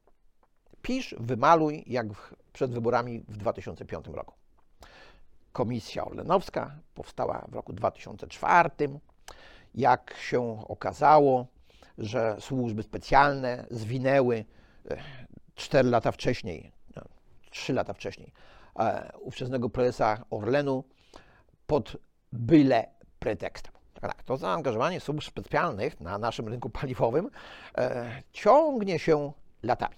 Pisz, 0.82 1.14
wymaluj, 1.18 1.84
jak 1.86 2.06
przed 2.52 2.72
wyborami 2.72 3.20
w 3.28 3.36
2005 3.36 4.06
roku. 4.06 4.34
Komisja 5.52 6.04
Orlenowska 6.04 6.74
powstała 6.94 7.44
w 7.48 7.54
roku 7.54 7.72
2004. 7.72 8.70
Jak 9.74 10.14
się 10.16 10.64
okazało, 10.68 11.46
że 11.98 12.36
służby 12.40 12.82
specjalne 12.82 13.66
zwinęły 13.70 14.44
4 15.54 15.90
lata 15.90 16.12
wcześniej, 16.12 16.72
3 17.50 17.72
no, 17.72 17.76
lata 17.76 17.92
wcześniej, 17.92 18.32
e, 18.78 19.12
ówczesnego 19.20 19.70
prezesa 19.70 20.24
Orlenu 20.30 20.84
pod 21.66 21.96
byle 22.32 22.86
pretekstem. 23.18 23.72
Tak, 24.00 24.22
to 24.22 24.36
zaangażowanie 24.36 25.00
służb 25.00 25.22
specjalnych 25.22 26.00
na 26.00 26.18
naszym 26.18 26.48
rynku 26.48 26.70
paliwowym 26.70 27.30
e, 27.78 28.22
ciągnie 28.32 28.98
się 28.98 29.32
latami. 29.62 29.96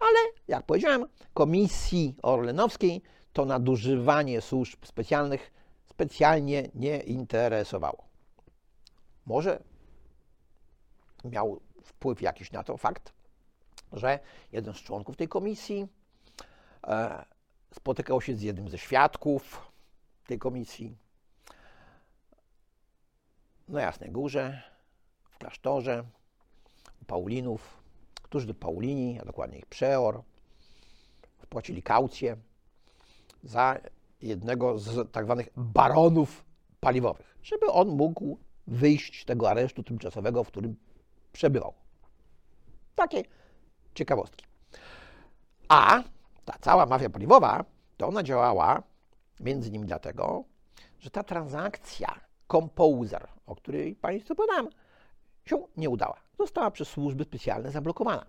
Ale, 0.00 0.18
jak 0.48 0.66
powiedziałem, 0.66 1.04
Komisji 1.34 2.16
Orlenowskiej 2.22 3.02
to 3.32 3.44
nadużywanie 3.44 4.40
służb 4.40 4.84
specjalnych 4.84 5.52
specjalnie 5.86 6.68
nie 6.74 6.98
interesowało. 6.98 8.04
Może 9.26 9.62
miał 11.24 11.60
wpływ 11.82 12.22
jakiś 12.22 12.52
na 12.52 12.62
to 12.62 12.76
fakt, 12.76 13.12
że 13.92 14.18
jeden 14.52 14.74
z 14.74 14.76
członków 14.76 15.16
tej 15.16 15.28
komisji 15.28 15.88
e, 16.86 17.24
spotykał 17.74 18.20
się 18.20 18.34
z 18.34 18.42
jednym 18.42 18.68
ze 18.68 18.78
świadków 18.78 19.72
tej 20.26 20.38
komisji 20.38 20.96
na 23.68 23.80
Jasnej 23.80 24.10
Górze, 24.10 24.62
w 25.30 25.38
klasztorze, 25.38 26.04
u 27.02 27.04
Paulinów, 27.04 27.82
którzy 28.22 28.46
do 28.46 28.54
Paulini, 28.54 29.20
a 29.20 29.24
dokładnie 29.24 29.58
ich 29.58 29.66
przeor, 29.66 30.22
wpłacili 31.38 31.82
kaucję 31.82 32.36
za 33.42 33.78
jednego 34.22 34.78
z 34.78 35.12
tak 35.12 35.24
zwanych 35.24 35.48
baronów 35.56 36.44
paliwowych, 36.80 37.38
żeby 37.42 37.66
on 37.66 37.88
mógł 37.88 38.38
wyjść 38.66 39.22
z 39.22 39.24
tego 39.24 39.50
aresztu 39.50 39.82
tymczasowego, 39.82 40.44
w 40.44 40.48
którym 40.48 40.76
przebywał. 41.32 41.74
Takie 42.94 43.22
ciekawostki. 43.98 44.44
A 45.68 46.02
ta 46.44 46.54
cała 46.60 46.86
mafia 46.86 47.10
paliwowa, 47.10 47.64
to 47.96 48.08
ona 48.08 48.22
działała 48.22 48.82
między 49.40 49.68
innymi 49.68 49.86
dlatego, 49.86 50.44
że 51.00 51.10
ta 51.10 51.22
transakcja 51.22 52.20
Composer, 52.52 53.28
o 53.46 53.56
której 53.56 53.94
Państwu 53.94 54.34
podam, 54.34 54.68
się 55.44 55.66
nie 55.76 55.90
udała. 55.90 56.16
Została 56.38 56.70
przez 56.70 56.88
służby 56.88 57.24
specjalne 57.24 57.70
zablokowana. 57.70 58.26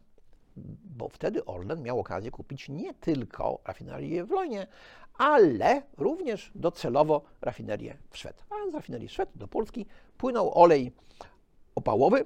Bo 0.98 1.10
wtedy 1.10 1.46
Orlen 1.46 1.82
miał 1.82 2.00
okazję 2.00 2.32
kupić 2.32 2.70
nie 2.70 2.94
tylko 2.94 3.60
rafinerię 3.66 4.26
w 4.26 4.32
Lojnie, 4.32 4.68
ale 5.18 5.82
również 5.98 6.52
docelowo 6.56 7.22
rafinerię 7.42 7.98
w 8.10 8.18
Szwed. 8.18 8.46
A 8.50 8.72
z 8.72 8.74
rafinerii 8.74 9.10
Szwed 9.10 9.30
do 9.36 9.48
Polski 9.48 9.86
płynął 10.18 10.62
olej 10.64 10.92
opałowy, 11.76 12.26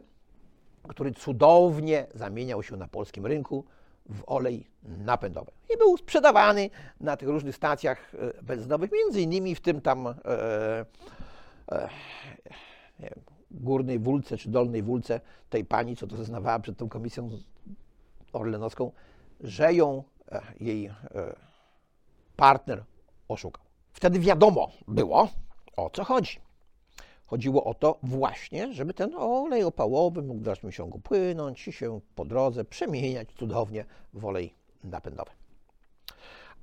który 0.90 1.12
cudownie 1.12 2.08
zamieniał 2.14 2.64
się 2.64 2.78
na 2.78 2.88
polskim 2.88 3.26
rynku 3.26 3.66
w 4.10 4.24
olej 4.28 4.68
napędowy. 4.84 5.52
I 5.74 5.78
był 5.78 5.98
sprzedawany 5.98 6.70
na 7.00 7.18
tych 7.18 7.30
różnych 7.30 7.56
stacjach 7.56 8.16
e, 8.16 8.44
benzynowych, 8.44 8.92
między 8.92 9.22
innymi 9.22 9.56
w 9.56 9.62
tym 9.62 9.82
tam 9.82 10.08
e, 10.08 10.14
e, 11.72 11.90
wiem, 13.00 13.20
górnej 13.52 14.00
wólce 14.00 14.38
czy 14.38 14.50
dolnej 14.50 14.84
wólce 14.84 15.22
tej 15.50 15.66
pani, 15.66 15.96
co 15.96 16.08
to 16.08 16.18
zeznawała 16.18 16.60
przed 16.60 16.78
tą 16.78 16.90
komisją 16.90 17.30
orlenowską, 18.34 18.92
że 19.42 19.74
ją 19.74 20.04
e, 20.32 20.42
jej 20.60 20.86
e, 20.86 20.94
partner 22.36 22.84
oszukał. 23.28 23.64
Wtedy 23.94 24.20
wiadomo 24.20 24.72
było, 24.88 25.30
o 25.78 25.90
co 25.90 26.04
chodzi. 26.04 26.43
Chodziło 27.26 27.64
o 27.64 27.74
to 27.74 28.00
właśnie, 28.04 28.74
żeby 28.74 28.94
ten 28.94 29.16
olej 29.16 29.64
opałowy 29.64 30.22
mógł 30.22 30.40
w 30.40 30.44
dalszym 30.44 30.72
ciągu 30.72 31.00
płynąć 31.00 31.68
i 31.68 31.72
się 31.72 32.00
po 32.16 32.26
drodze 32.26 32.66
przemieniać 32.66 33.32
cudownie 33.32 33.86
w 34.14 34.26
olej 34.26 34.54
napędowy. 34.84 35.32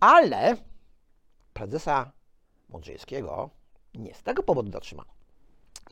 Ale 0.00 0.56
prezesa 1.52 2.12
Mądrzejskiego 2.68 3.50
nie 3.94 4.14
z 4.14 4.22
tego 4.22 4.42
powodu 4.42 4.72
zatrzymano. 4.72 5.10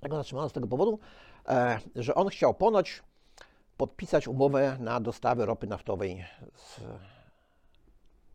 Tego 0.00 0.16
zatrzymano 0.16 0.48
z 0.48 0.52
tego 0.52 0.66
powodu, 0.66 0.98
e, 1.48 1.78
że 1.96 2.14
on 2.14 2.28
chciał 2.28 2.54
ponoć 2.54 3.02
podpisać 3.76 4.28
umowę 4.28 4.76
na 4.80 5.00
dostawy 5.00 5.46
ropy 5.46 5.66
naftowej 5.66 6.24
z 6.54 6.80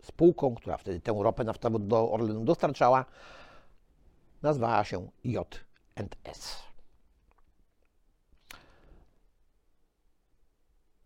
spółką, 0.06 0.56
która 0.56 0.78
wtedy 0.78 1.00
tę 1.00 1.16
ropę 1.20 1.44
naftową 1.44 1.88
do 1.88 2.12
Orlenu 2.12 2.46
dostarczała. 2.46 3.06
Nazwała 4.42 4.84
się 4.84 5.08
J&S. 6.00 6.64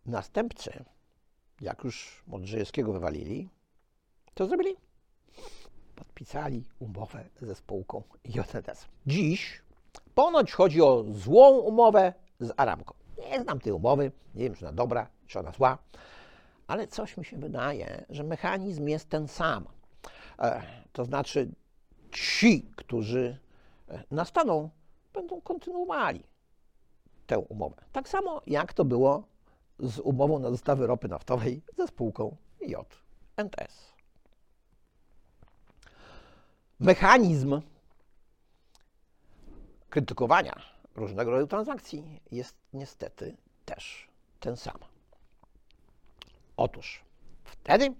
Następcy, 0.05 0.85
jak 1.61 1.83
już 1.83 2.23
Modrzejewskiego 2.27 2.93
wywalili, 2.93 3.49
co 4.35 4.47
zrobili? 4.47 4.75
Podpisali 5.95 6.63
umowę 6.79 7.29
ze 7.41 7.55
spółką 7.55 8.03
J&S. 8.25 8.85
Dziś 9.07 9.61
Ponoć 10.15 10.51
chodzi 10.51 10.81
o 10.81 11.03
złą 11.11 11.57
umowę 11.57 12.13
z 12.39 12.53
Aramką. 12.57 12.93
Nie 13.31 13.41
znam 13.41 13.59
tej 13.59 13.73
umowy, 13.73 14.11
nie 14.35 14.43
wiem, 14.43 14.55
czy 14.55 14.65
ona 14.65 14.75
dobra, 14.75 15.07
czy 15.27 15.39
ona 15.39 15.51
zła, 15.51 15.77
ale 16.67 16.87
coś 16.87 17.17
mi 17.17 17.25
się 17.25 17.37
wydaje, 17.37 18.05
że 18.09 18.23
mechanizm 18.23 18.87
jest 18.87 19.09
ten 19.09 19.27
sam. 19.27 19.65
E, 20.39 20.61
to 20.91 21.05
znaczy, 21.05 21.49
ci, 22.11 22.71
którzy 22.75 23.39
nastaną, 24.11 24.69
będą 25.13 25.41
kontynuowali 25.41 26.23
tę 27.27 27.39
umowę. 27.39 27.75
Tak 27.91 28.09
samo 28.09 28.41
jak 28.47 28.73
to 28.73 28.85
było 28.85 29.23
z 29.79 29.99
umową 29.99 30.39
na 30.39 30.51
dostawy 30.51 30.87
ropy 30.87 31.07
naftowej 31.07 31.61
ze 31.77 31.87
spółką 31.87 32.35
JNS. 32.61 33.93
Mechanizm 36.79 37.61
krytykowania 39.89 40.61
różnego 40.95 41.31
rodzaju 41.31 41.47
transakcji 41.47 42.21
jest 42.31 42.55
niestety 42.73 43.37
też 43.65 44.07
ten 44.39 44.57
sam. 44.57 44.77
Otóż 46.57 47.03
wtedy 47.43 47.93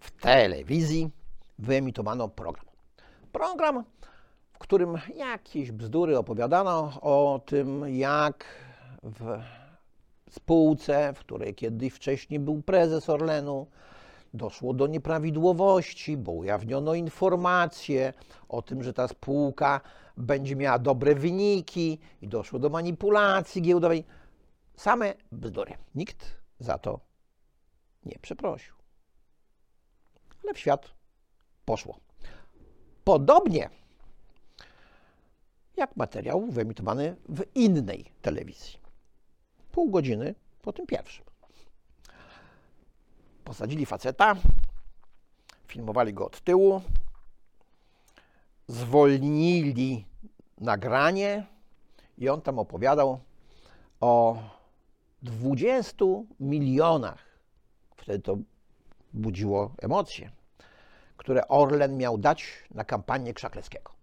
w 0.00 0.10
telewizji 0.10 1.10
wyemitowano 1.58 2.28
program. 2.28 2.66
Program, 3.32 3.84
którym 4.68 4.98
jakieś 5.14 5.72
bzdury 5.72 6.18
opowiadano 6.18 7.00
o 7.00 7.40
tym, 7.46 7.96
jak 7.96 8.44
w 9.02 9.42
spółce, 10.30 11.12
w 11.12 11.18
której 11.18 11.54
kiedyś 11.54 11.92
wcześniej 11.92 12.40
był 12.40 12.62
prezes 12.62 13.10
Orlenu, 13.10 13.66
doszło 14.34 14.74
do 14.74 14.86
nieprawidłowości, 14.86 16.16
bo 16.16 16.32
ujawniono 16.32 16.94
informacje 16.94 18.12
o 18.48 18.62
tym, 18.62 18.82
że 18.82 18.92
ta 18.92 19.08
spółka 19.08 19.80
będzie 20.16 20.56
miała 20.56 20.78
dobre 20.78 21.14
wyniki 21.14 21.98
i 22.22 22.28
doszło 22.28 22.58
do 22.58 22.68
manipulacji 22.68 23.62
giełdowej. 23.62 24.04
Same 24.76 25.14
bzdury. 25.32 25.72
Nikt 25.94 26.36
za 26.60 26.78
to 26.78 27.00
nie 28.04 28.18
przeprosił. 28.22 28.74
Ale 30.44 30.54
w 30.54 30.58
świat 30.58 30.90
poszło. 31.64 31.98
Podobnie 33.04 33.77
jak 35.78 35.96
materiał 35.96 36.46
wyemitowany 36.46 37.16
w 37.28 37.44
innej 37.54 38.12
telewizji. 38.22 38.78
Pół 39.72 39.90
godziny 39.90 40.34
po 40.62 40.72
tym 40.72 40.86
pierwszym. 40.86 41.24
Posadzili 43.44 43.86
faceta, 43.86 44.36
filmowali 45.66 46.14
go 46.14 46.26
od 46.26 46.40
tyłu, 46.40 46.82
zwolnili 48.66 50.04
nagranie 50.58 51.46
i 52.18 52.28
on 52.28 52.42
tam 52.42 52.58
opowiadał 52.58 53.20
o 54.00 54.36
20 55.22 56.04
milionach. 56.40 57.24
Wtedy 57.96 58.18
to 58.18 58.38
budziło 59.12 59.74
emocje, 59.82 60.30
które 61.16 61.48
Orlen 61.48 61.96
miał 61.96 62.18
dać 62.18 62.64
na 62.70 62.84
kampanię 62.84 63.34
Krzakleckiego. 63.34 63.97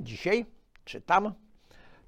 Dzisiaj 0.00 0.46
czytam, 0.84 1.34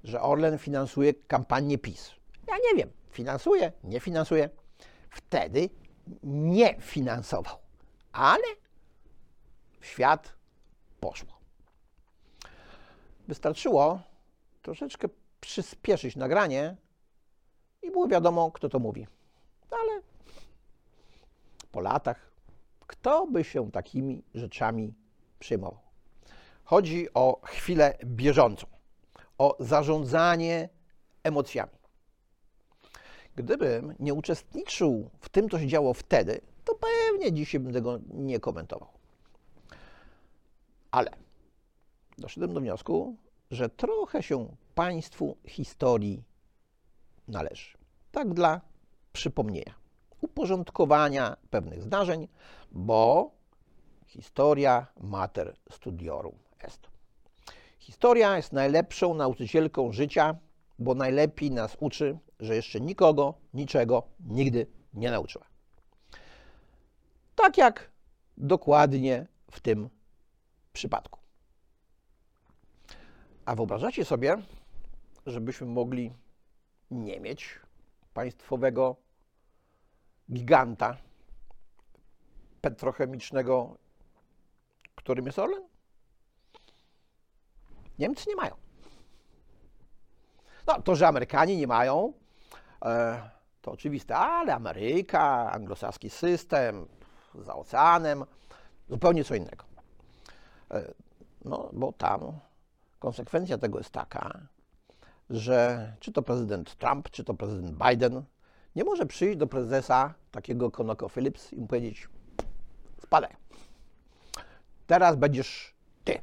że 0.03 0.21
Orlen 0.21 0.57
finansuje 0.57 1.13
kampanię 1.13 1.77
PiS. 1.77 2.11
Ja 2.47 2.55
nie 2.57 2.75
wiem, 2.75 2.91
finansuje, 3.11 3.71
nie 3.83 3.99
finansuje. 3.99 4.49
Wtedy 5.09 5.69
nie 6.23 6.81
finansował, 6.81 7.57
ale 8.11 8.43
w 9.79 9.85
świat 9.85 10.33
poszło. 10.99 11.39
Wystarczyło 13.27 13.99
troszeczkę 14.61 15.07
przyspieszyć 15.41 16.15
nagranie 16.15 16.75
i 17.81 17.91
było 17.91 18.07
wiadomo, 18.07 18.51
kto 18.51 18.69
to 18.69 18.79
mówi. 18.79 19.07
Ale 19.71 20.01
po 21.71 21.79
latach, 21.79 22.31
kto 22.87 23.27
by 23.27 23.43
się 23.43 23.71
takimi 23.71 24.23
rzeczami 24.33 24.93
przejmował? 25.39 25.88
Chodzi 26.69 27.13
o 27.13 27.41
chwilę 27.43 27.97
bieżącą, 28.05 28.67
o 29.37 29.57
zarządzanie 29.59 30.69
emocjami. 31.23 31.71
Gdybym 33.35 33.95
nie 33.99 34.13
uczestniczył 34.13 35.09
w 35.19 35.29
tym, 35.29 35.49
co 35.49 35.59
się 35.59 35.67
działo 35.67 35.93
wtedy, 35.93 36.41
to 36.65 36.75
pewnie 36.75 37.33
dzisiaj 37.33 37.59
bym 37.59 37.73
tego 37.73 37.99
nie 38.13 38.39
komentował. 38.39 38.89
Ale 40.91 41.11
doszedłem 42.17 42.53
do 42.53 42.59
wniosku, 42.59 43.15
że 43.51 43.69
trochę 43.69 44.23
się 44.23 44.55
Państwu 44.75 45.37
historii 45.47 46.23
należy. 47.27 47.77
Tak 48.11 48.33
dla 48.33 48.61
przypomnienia, 49.13 49.73
uporządkowania 50.21 51.37
pewnych 51.49 51.81
zdarzeń, 51.83 52.27
bo 52.71 53.31
historia 54.07 54.87
mater 54.99 55.55
studiorum 55.71 56.48
Historia 57.79 58.37
jest 58.37 58.53
najlepszą 58.53 59.13
nauczycielką 59.13 59.91
życia, 59.91 60.35
bo 60.79 60.95
najlepiej 60.95 61.51
nas 61.51 61.77
uczy, 61.79 62.17
że 62.39 62.55
jeszcze 62.55 62.81
nikogo, 62.81 63.33
niczego 63.53 64.03
nigdy 64.19 64.67
nie 64.93 65.11
nauczyła. 65.11 65.45
Tak 67.35 67.57
jak 67.57 67.91
dokładnie 68.37 69.27
w 69.51 69.59
tym 69.59 69.89
przypadku. 70.73 71.19
A 73.45 73.55
wyobrażacie 73.55 74.05
sobie, 74.05 74.37
żebyśmy 75.25 75.67
mogli 75.67 76.13
nie 76.91 77.19
mieć 77.19 77.59
państwowego 78.13 78.95
giganta 80.31 80.97
petrochemicznego, 82.61 83.77
którym 84.95 85.25
jest 85.25 85.39
Orlen? 85.39 85.78
Niemcy 87.99 88.29
nie 88.29 88.35
mają. 88.35 88.55
No, 90.67 90.81
to, 90.81 90.95
że 90.95 91.07
Amerykanie 91.07 91.57
nie 91.57 91.67
mają, 91.67 92.13
e, 92.85 93.21
to 93.61 93.71
oczywiste, 93.71 94.15
ale 94.17 94.55
Ameryka, 94.55 95.51
anglosaski 95.51 96.09
system, 96.09 96.87
za 97.35 97.55
oceanem, 97.55 98.25
zupełnie 98.89 99.23
co 99.23 99.35
innego. 99.35 99.65
E, 100.71 100.93
no, 101.45 101.69
bo 101.73 101.93
tam 101.93 102.39
konsekwencja 102.99 103.57
tego 103.57 103.77
jest 103.77 103.91
taka, 103.91 104.39
że 105.29 105.93
czy 105.99 106.11
to 106.11 106.21
prezydent 106.21 106.75
Trump, 106.75 107.09
czy 107.09 107.23
to 107.23 107.33
prezydent 107.33 107.77
Biden 107.89 108.23
nie 108.75 108.83
może 108.83 109.05
przyjść 109.05 109.37
do 109.37 109.47
prezesa 109.47 110.13
takiego 110.31 110.71
ConocoPhillips 110.71 111.53
i 111.53 111.57
mu 111.57 111.67
powiedzieć: 111.67 112.09
Spadaj. 113.01 113.35
Teraz 114.87 115.15
będziesz 115.15 115.75
ty. 116.03 116.21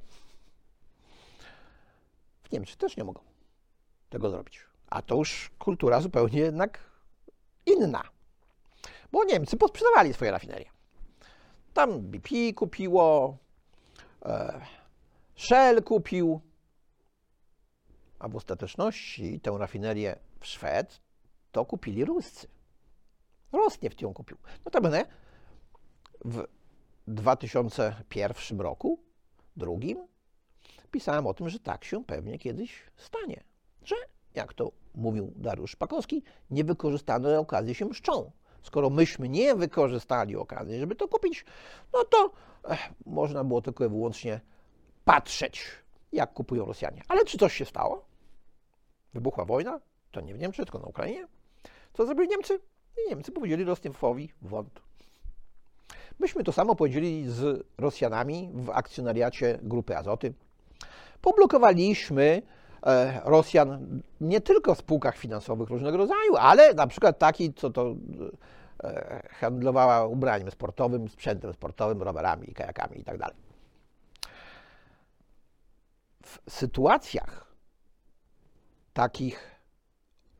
W 2.46 2.52
Niemczech 2.52 2.76
też 2.76 2.96
nie 2.96 3.04
mogą 3.04 3.20
tego 4.09 4.30
zrobić. 4.30 4.61
A 4.87 5.02
to 5.02 5.14
już 5.14 5.50
kultura 5.59 6.00
zupełnie 6.00 6.40
jednak 6.40 6.90
inna. 7.66 8.02
Bo 9.12 9.24
Niemcy 9.24 9.56
posprzedawali 9.56 10.12
swoje 10.12 10.30
rafinerie. 10.30 10.70
Tam 11.74 12.00
BP 12.00 12.52
kupiło, 12.54 13.37
e, 14.24 14.61
Shell 15.37 15.82
kupił, 15.82 16.40
a 18.18 18.28
w 18.28 18.37
ostateczności 18.37 19.40
tę 19.40 19.56
rafinerię 19.59 20.18
w 20.40 20.46
Szwed 20.46 21.00
to 21.52 21.64
kupili 21.64 22.04
Ruscy. 22.04 22.48
Rosnieft 23.52 24.02
ją 24.02 24.14
kupił. 24.14 24.37
Notabene 24.64 25.06
w 26.24 26.44
2001 27.09 28.61
roku, 28.61 29.00
drugim, 29.56 30.06
pisałem 30.90 31.26
o 31.26 31.35
tym, 31.35 31.48
że 31.48 31.59
tak 31.59 31.85
się 31.85 32.05
pewnie 32.05 32.38
kiedyś 32.38 32.83
stanie. 32.96 33.44
Że, 33.85 33.96
jak 34.35 34.55
to 34.55 34.72
mówił 34.94 35.33
Dariusz 35.37 35.70
Szpakowski, 35.70 36.22
niewykorzystane 36.50 37.40
okazje 37.40 37.74
się 37.74 37.85
mszczą. 37.85 38.31
Skoro 38.62 38.90
myśmy 38.90 39.29
nie 39.29 39.55
wykorzystali 39.55 40.37
okazji, 40.37 40.79
żeby 40.79 40.94
to 40.94 41.09
kupić, 41.09 41.44
no 41.92 42.05
to 42.05 42.31
ech, 42.68 42.81
można 43.07 43.44
było 43.44 43.62
tylko 43.62 43.85
i 43.85 43.88
wyłącznie 43.88 44.40
patrzeć, 45.05 45.64
jak 46.12 46.33
kupują 46.33 46.64
Rosjanie. 46.64 47.02
Ale 47.09 47.24
czy 47.24 47.38
coś 47.38 47.55
się 47.55 47.64
stało? 47.64 48.05
Wybuchła 49.14 49.44
wojna? 49.44 49.81
To 50.11 50.20
nie 50.20 50.35
w 50.35 50.38
Niemczech, 50.38 50.64
tylko 50.64 50.79
na 50.79 50.87
Ukrainie. 50.87 51.26
Co 51.92 52.07
zrobili 52.07 52.29
Niemcy? 52.29 52.61
Niemcy 53.09 53.33
powiedzieli 53.33 53.64
Rosniemfowi 53.64 54.33
wąt. 54.42 54.81
Myśmy 56.18 56.44
to 56.44 56.52
samo 56.52 56.76
powiedzieli 56.76 57.24
z 57.31 57.66
Rosjanami 57.79 58.50
w 58.55 58.70
akcjonariacie 58.70 59.59
Grupy 59.62 59.96
Azoty. 59.96 60.35
Poblokowaliśmy 61.20 62.42
e, 62.87 63.20
Rosjan 63.24 64.00
nie 64.20 64.40
tylko 64.40 64.74
w 64.74 64.79
spółkach 64.79 65.16
finansowych 65.16 65.68
różnego 65.68 65.96
rodzaju, 65.96 66.37
ale 66.38 66.74
na 66.74 66.87
przykład 66.87 67.18
taki, 67.18 67.55
co 67.55 67.70
to 67.70 67.94
e, 68.85 69.22
handlowała 69.31 70.07
ubraniem 70.07 70.50
sportowym, 70.50 71.09
sprzętem 71.09 71.52
sportowym, 71.52 72.02
rowerami, 72.02 72.46
kajakami 72.46 72.98
itd. 72.98 73.18
Tak 73.18 73.35
w 76.26 76.38
sytuacjach 76.48 77.55
takich 78.92 79.61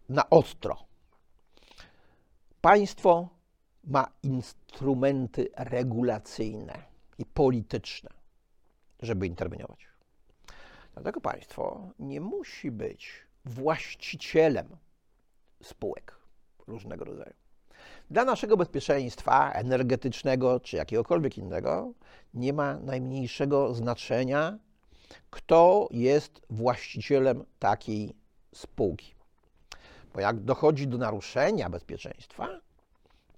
na 0.09 0.31
ostro 0.31 0.77
państwo 2.61 3.29
ma 3.85 4.09
instrumenty 4.23 5.49
regulacyjne 5.57 6.83
i 7.19 7.27
polityczne, 7.27 8.11
żeby 9.01 9.27
interweniować. 9.27 9.87
Dlatego 10.97 11.21
państwo 11.21 11.89
nie 11.99 12.21
musi 12.21 12.71
być 12.71 13.13
właścicielem 13.45 14.77
spółek 15.63 16.19
różnego 16.67 17.05
rodzaju. 17.05 17.35
Dla 18.11 18.25
naszego 18.25 18.57
bezpieczeństwa 18.57 19.53
energetycznego 19.53 20.61
czy 20.61 20.77
jakiegokolwiek 20.77 21.39
innego 21.39 21.93
nie 22.35 22.53
ma 22.53 22.79
najmniejszego 22.79 23.75
znaczenia, 23.75 24.59
kto 25.31 25.89
jest 25.91 26.41
właścicielem 26.51 27.45
takiej 27.59 28.15
spółki. 28.55 29.15
Bo 30.15 30.21
jak 30.21 30.41
dochodzi 30.41 30.89
do 30.89 30.99
naruszenia 30.99 31.71
bezpieczeństwa, 31.71 32.49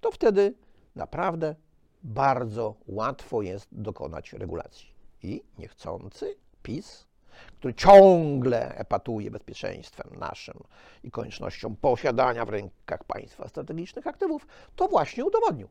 to 0.01 0.11
wtedy 0.11 0.53
naprawdę 0.95 1.55
bardzo 2.03 2.75
łatwo 2.87 3.41
jest 3.41 3.67
dokonać 3.71 4.33
regulacji. 4.33 4.89
I 5.23 5.43
niechcący 5.57 6.35
PiS, 6.63 7.08
który 7.47 7.73
ciągle 7.73 8.75
epatuje 8.75 9.31
bezpieczeństwem 9.31 10.19
naszym 10.19 10.63
i 11.03 11.11
koniecznością 11.11 11.75
posiadania 11.75 12.45
w 12.45 12.49
rękach 12.49 13.03
państwa 13.03 13.47
strategicznych 13.47 14.07
aktywów, 14.07 14.47
to 14.75 14.87
właśnie 14.87 15.25
udowodnił, 15.25 15.69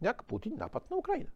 jak 0.00 0.22
Putin 0.22 0.56
napadł 0.56 0.86
na 0.90 0.96
Ukrainę. 0.96 1.30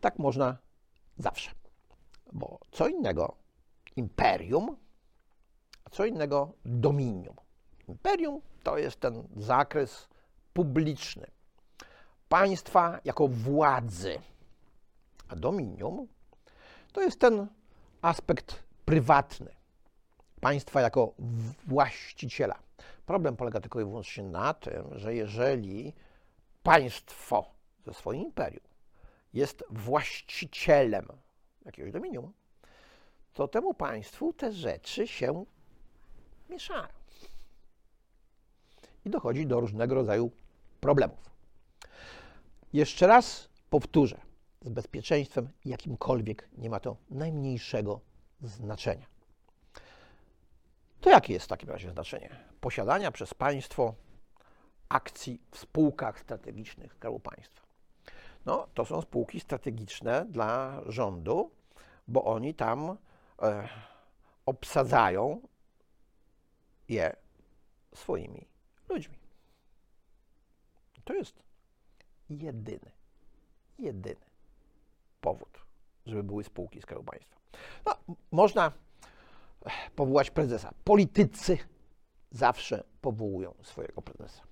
Tak 0.00 0.18
można 0.18 0.56
zawsze. 1.18 1.50
Bo 2.32 2.58
co 2.70 2.88
innego 2.88 3.36
imperium, 3.96 4.76
a 5.84 5.90
co 5.90 6.04
innego 6.04 6.52
dominium. 6.64 7.36
Imperium 7.88 8.40
to 8.62 8.78
jest 8.78 9.00
ten 9.00 9.28
zakres 9.36 10.08
publiczny 10.52 11.26
państwa 12.28 13.00
jako 13.04 13.28
władzy, 13.28 14.18
a 15.28 15.36
dominium 15.36 16.08
to 16.92 17.00
jest 17.00 17.20
ten 17.20 17.46
aspekt 18.02 18.62
prywatny 18.84 19.56
państwa 20.40 20.80
jako 20.80 21.14
właściciela. 21.66 22.58
Problem 23.06 23.36
polega 23.36 23.60
tylko 23.60 23.80
i 23.80 23.84
wyłącznie 23.84 24.24
na 24.24 24.54
tym, 24.54 24.98
że 24.98 25.14
jeżeli 25.14 25.92
państwo 26.62 27.50
ze 27.86 27.94
swoim 27.94 28.22
imperium 28.22 28.64
jest 29.34 29.64
właścicielem 29.70 31.06
jakiegoś 31.64 31.92
dominium, 31.92 32.32
to 33.32 33.48
temu 33.48 33.74
państwu 33.74 34.32
te 34.32 34.52
rzeczy 34.52 35.06
się 35.06 35.44
mieszają. 36.50 36.88
I 39.04 39.10
dochodzi 39.10 39.46
do 39.46 39.60
różnego 39.60 39.94
rodzaju 39.94 40.30
problemów. 40.80 41.30
Jeszcze 42.72 43.06
raz 43.06 43.48
powtórzę, 43.70 44.20
z 44.66 44.68
bezpieczeństwem 44.68 45.48
jakimkolwiek 45.64 46.48
nie 46.58 46.70
ma 46.70 46.80
to 46.80 46.96
najmniejszego 47.10 48.00
znaczenia. 48.40 49.06
To 51.00 51.10
jakie 51.10 51.32
jest 51.32 51.46
w 51.46 51.48
takim 51.48 51.70
razie 51.70 51.90
znaczenie 51.90 52.36
posiadania 52.60 53.12
przez 53.12 53.34
państwo 53.34 53.94
akcji 54.88 55.40
w 55.50 55.58
spółkach 55.58 56.20
strategicznych 56.20 56.94
Skarbu 56.94 57.20
Państwa? 57.20 57.66
No, 58.46 58.66
to 58.74 58.84
są 58.84 59.02
spółki 59.02 59.40
strategiczne 59.40 60.26
dla 60.28 60.82
rządu, 60.86 61.50
bo 62.08 62.24
oni 62.24 62.54
tam 62.54 62.96
e, 63.42 63.68
obsadzają 64.46 65.40
je 66.88 67.16
swoimi 67.94 68.46
ludźmi. 68.88 69.18
To 71.04 71.14
jest 71.14 71.42
jedyny, 72.30 72.90
jedyny 73.78 74.25
powód, 75.26 75.58
żeby 76.06 76.22
były 76.22 76.44
spółki 76.44 76.82
Skarbu 76.82 77.04
Państwa. 77.04 77.36
No, 77.86 77.96
można 78.30 78.72
powołać 79.96 80.30
prezesa. 80.30 80.72
Politycy 80.84 81.58
zawsze 82.30 82.84
powołują 83.00 83.54
swojego 83.62 84.02
prezesa. 84.02 84.42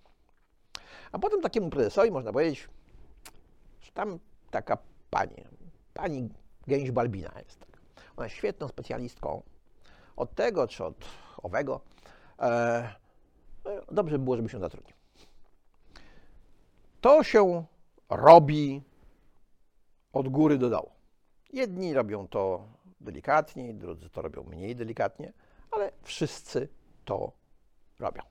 A 1.12 1.18
potem 1.18 1.40
takiemu 1.40 1.70
prezesowi 1.70 2.10
można 2.10 2.32
powiedzieć, 2.32 2.68
że 3.80 3.92
tam 3.92 4.18
taka 4.50 4.78
pani, 5.10 5.44
pani 5.94 6.28
Gęś 6.66 6.90
Balbina 6.90 7.32
jest. 7.44 7.66
Ona 8.16 8.26
jest 8.26 8.36
świetną 8.36 8.68
specjalistką 8.68 9.42
od 10.16 10.34
tego 10.34 10.68
czy 10.68 10.84
od 10.84 11.04
owego. 11.42 11.80
E, 12.38 12.94
dobrze 13.92 14.18
by 14.18 14.24
było, 14.24 14.36
żeby 14.36 14.48
się 14.48 14.58
zatrudnił. 14.58 14.96
To 17.00 17.24
się 17.24 17.64
robi 18.10 18.82
od 20.14 20.28
góry 20.28 20.58
do 20.58 20.70
dołu. 20.70 20.90
Jedni 21.52 21.94
robią 21.94 22.28
to 22.28 22.68
delikatniej, 23.00 23.74
drudzy 23.74 24.10
to 24.10 24.22
robią 24.22 24.42
mniej 24.42 24.76
delikatnie, 24.76 25.32
ale 25.70 25.92
wszyscy 26.02 26.68
to 27.04 27.32
robią. 27.98 28.22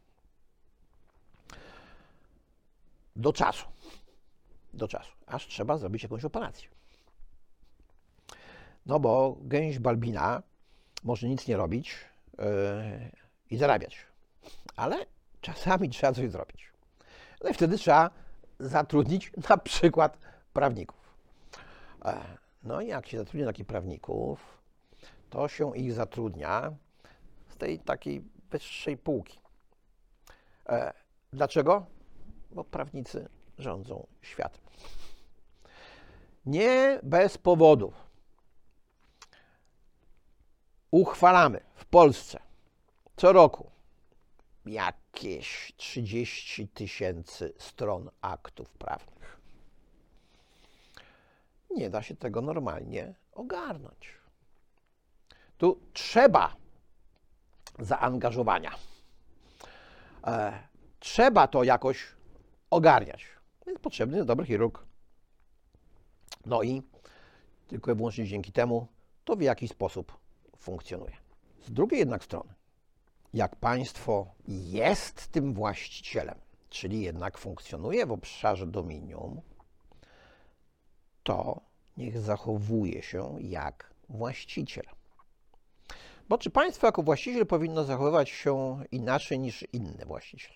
Do 3.15 3.33
czasu. 3.33 3.65
Do 4.73 4.87
czasu. 4.87 5.11
Aż 5.25 5.47
trzeba 5.47 5.77
zrobić 5.77 6.03
jakąś 6.03 6.25
operację. 6.25 6.69
No 8.85 8.99
bo 8.99 9.37
gęś 9.41 9.79
balbina 9.79 10.43
może 11.03 11.27
nic 11.27 11.47
nie 11.47 11.57
robić 11.57 11.95
yy, 12.37 12.45
i 13.49 13.57
zarabiać. 13.57 13.97
Ale 14.75 15.05
czasami 15.41 15.89
trzeba 15.89 16.13
coś 16.13 16.31
zrobić. 16.31 16.71
No 17.43 17.49
i 17.49 17.53
wtedy 17.53 17.77
trzeba 17.77 18.09
zatrudnić 18.59 19.31
na 19.49 19.57
przykład 19.57 20.17
prawników. 20.53 21.02
E, 22.05 22.37
no 22.63 22.81
i 22.81 22.87
jak 22.87 23.07
się 23.07 23.17
zatrudnia 23.17 23.45
takich 23.45 23.65
prawników, 23.65 24.57
to 25.29 25.47
się 25.47 25.77
ich 25.77 25.93
zatrudnia 25.93 26.73
z 27.49 27.57
tej 27.57 27.79
takiej 27.79 28.23
wyższej 28.51 28.97
półki. 28.97 29.39
E, 30.69 30.93
dlaczego? 31.33 31.85
Bo 32.51 32.63
prawnicy 32.63 33.29
rządzą 33.57 34.07
światem. 34.21 34.61
Nie 36.45 36.99
bez 37.03 37.37
powodu 37.37 37.93
uchwalamy 40.91 41.59
w 41.75 41.85
Polsce 41.85 42.39
co 43.17 43.33
roku 43.33 43.71
jakieś 44.65 45.73
30 45.77 46.67
tysięcy 46.67 47.53
stron 47.57 48.09
aktów 48.21 48.69
prawnych. 48.69 49.22
Nie 51.75 51.89
da 51.89 52.01
się 52.01 52.15
tego 52.15 52.41
normalnie 52.41 53.13
ogarnąć. 53.31 54.17
Tu 55.57 55.79
trzeba 55.93 56.55
zaangażowania. 57.79 58.71
E, 60.27 60.59
trzeba 60.99 61.47
to 61.47 61.63
jakoś 61.63 62.07
ogarniać. 62.69 63.25
Jest 63.67 63.79
potrzebny 63.79 64.25
dobry 64.25 64.45
chirurg. 64.45 64.85
No 66.45 66.63
i 66.63 66.81
tylko 67.67 67.91
i 67.91 67.95
wyłącznie 67.95 68.25
dzięki 68.25 68.51
temu 68.51 68.87
to 69.23 69.35
w 69.35 69.41
jakiś 69.41 69.71
sposób 69.71 70.17
funkcjonuje. 70.57 71.17
Z 71.65 71.71
drugiej 71.71 71.99
jednak 71.99 72.23
strony, 72.23 72.53
jak 73.33 73.55
państwo 73.55 74.27
jest 74.47 75.27
tym 75.27 75.53
właścicielem, 75.53 76.35
czyli 76.69 77.01
jednak 77.01 77.37
funkcjonuje 77.37 78.05
w 78.05 78.11
obszarze 78.11 78.67
dominium, 78.67 79.41
to 81.23 81.61
niech 81.97 82.19
zachowuje 82.19 83.03
się 83.03 83.35
jak 83.39 83.93
właściciel. 84.09 84.85
Bo 86.29 86.37
czy 86.37 86.49
państwo 86.49 86.87
jako 86.87 87.03
właściciel 87.03 87.47
powinno 87.47 87.83
zachowywać 87.83 88.29
się 88.29 88.83
inaczej 88.91 89.39
niż 89.39 89.65
inny 89.73 90.05
właściciel? 90.05 90.53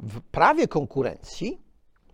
W 0.00 0.20
prawie 0.20 0.68
konkurencji 0.68 1.62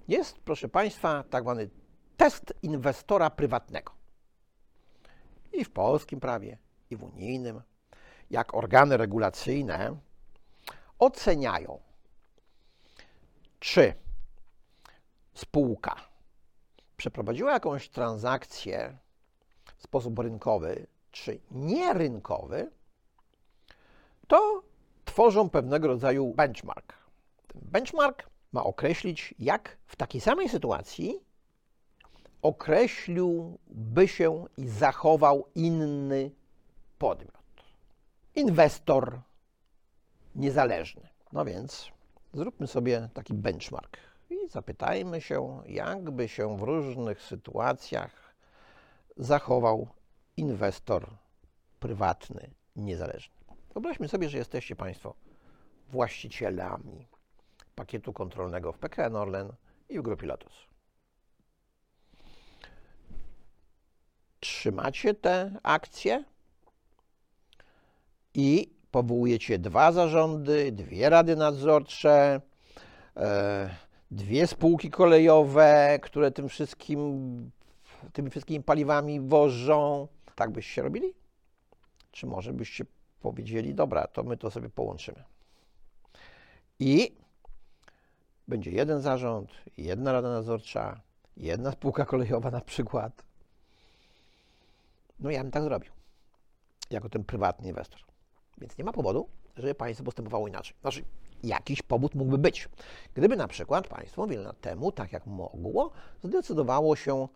jest, 0.09 0.39
proszę 0.39 0.69
państwa, 0.69 1.25
tak 1.31 1.43
zwany 1.43 1.71
test 2.17 2.55
inwestora 2.63 3.31
prywatnego. 3.31 3.93
I 5.53 5.65
w 5.65 5.71
polskim 5.71 6.21
prawie, 6.21 6.59
i 6.91 6.97
w 6.97 7.03
unijnym, 7.03 7.63
jak 8.31 8.55
organy 8.55 8.97
regulacyjne 8.97 9.97
oceniają, 10.99 11.81
czy 13.61 13.95
spółka 15.35 16.12
przeprowadziła 17.03 17.53
jakąś 17.53 17.89
transakcję 17.89 18.99
w 19.77 19.83
sposób 19.83 20.19
rynkowy 20.19 20.87
czy 21.11 21.41
nierynkowy, 21.51 22.71
to 24.29 24.63
tworzą 25.05 25.51
pewnego 25.51 25.89
rodzaju 25.89 26.35
benchmark. 26.35 26.95
Ten 27.47 27.63
benchmark 27.65 28.27
ma 28.53 28.65
określić, 28.65 29.35
jak 29.39 29.79
w 29.87 29.97
takiej 29.97 30.21
samej 30.21 30.49
sytuacji 30.49 31.21
określiłby 32.43 34.09
się 34.09 34.45
i 34.57 34.69
zachował 34.69 35.47
inny 35.55 36.31
podmiot. 36.99 37.43
Inwestor 38.35 39.21
niezależny. 40.35 41.09
No 41.33 41.45
więc 41.45 41.91
zróbmy 42.33 42.67
sobie 42.67 43.09
taki 43.15 43.35
benchmark 43.35 44.12
i 44.33 44.49
zapytajmy 44.49 45.21
się, 45.21 45.63
jakby 45.67 46.29
się 46.29 46.59
w 46.59 46.63
różnych 46.63 47.23
sytuacjach 47.23 48.35
zachował 49.17 49.89
inwestor 50.37 51.07
prywatny, 51.81 52.51
niezależny. 52.77 53.35
Wyobraźmy 53.75 54.09
sobie, 54.09 54.29
że 54.29 54.39
jesteście 54.39 54.77
Państwo 54.77 55.15
właścicielami 55.89 57.07
pakietu 57.75 58.13
kontrolnego 58.13 58.73
w 58.73 58.79
PKN 58.79 59.17
Orlen 59.17 59.53
i 59.89 59.99
w 59.99 60.03
Grupie 60.03 60.27
Lotus. 60.27 60.67
Trzymacie 64.41 65.15
te 65.15 65.59
akcje 65.63 66.25
i 68.35 68.75
powołujecie 68.91 69.59
dwa 69.59 69.93
zarządy, 69.93 70.73
dwie 70.73 71.11
rady 71.11 71.37
nadzorcze, 71.37 72.41
e, 73.17 73.92
dwie 74.13 74.47
spółki 74.47 74.91
kolejowe, 74.91 75.99
które 76.03 76.31
tym 76.31 76.49
wszystkim, 76.49 77.51
tymi 78.13 78.31
wszystkimi 78.31 78.65
paliwami 78.65 79.21
wożą. 79.21 80.09
Tak 80.35 80.51
byście 80.51 80.83
robili? 80.83 81.15
Czy 82.11 82.27
może 82.27 82.53
byście 82.53 82.85
powiedzieli, 83.21 83.75
dobra, 83.75 84.07
to 84.07 84.23
my 84.23 84.37
to 84.37 84.51
sobie 84.51 84.69
połączymy. 84.69 85.25
I 86.79 87.17
będzie 88.49 88.71
jeden 88.71 89.01
zarząd, 89.01 89.51
jedna 89.77 90.13
rada 90.13 90.29
nadzorcza, 90.29 91.01
jedna 91.37 91.73
spółka 91.73 92.05
kolejowa 92.05 92.51
na 92.51 92.61
przykład. 92.61 93.25
No 95.21 95.31
ja 95.31 95.43
bym 95.43 95.51
tak 95.51 95.63
zrobił, 95.63 95.93
jako 96.91 97.09
ten 97.09 97.25
prywatny 97.25 97.69
inwestor. 97.69 98.01
Więc 98.59 98.79
nie 98.79 98.85
ma 98.85 98.93
powodu, 98.93 99.29
żeby 99.57 99.75
państwo 99.75 100.05
postępowało 100.05 100.49
inaczej. 100.49 100.77
Znaczy, 100.81 101.05
jakiś 101.43 101.83
powód 101.83 102.15
mógłby 102.15 102.39
być. 102.39 102.69
Gdyby 103.15 103.37
na 103.37 103.49
przykład 103.49 103.89
państwo 103.89 104.27
wiele 104.27 104.43
lat 104.43 104.61
temu, 104.61 104.93
tak 104.93 105.13
jak 105.13 105.27
mogło, 105.27 105.91
zdecydowało 106.25 106.97
się 106.97 107.29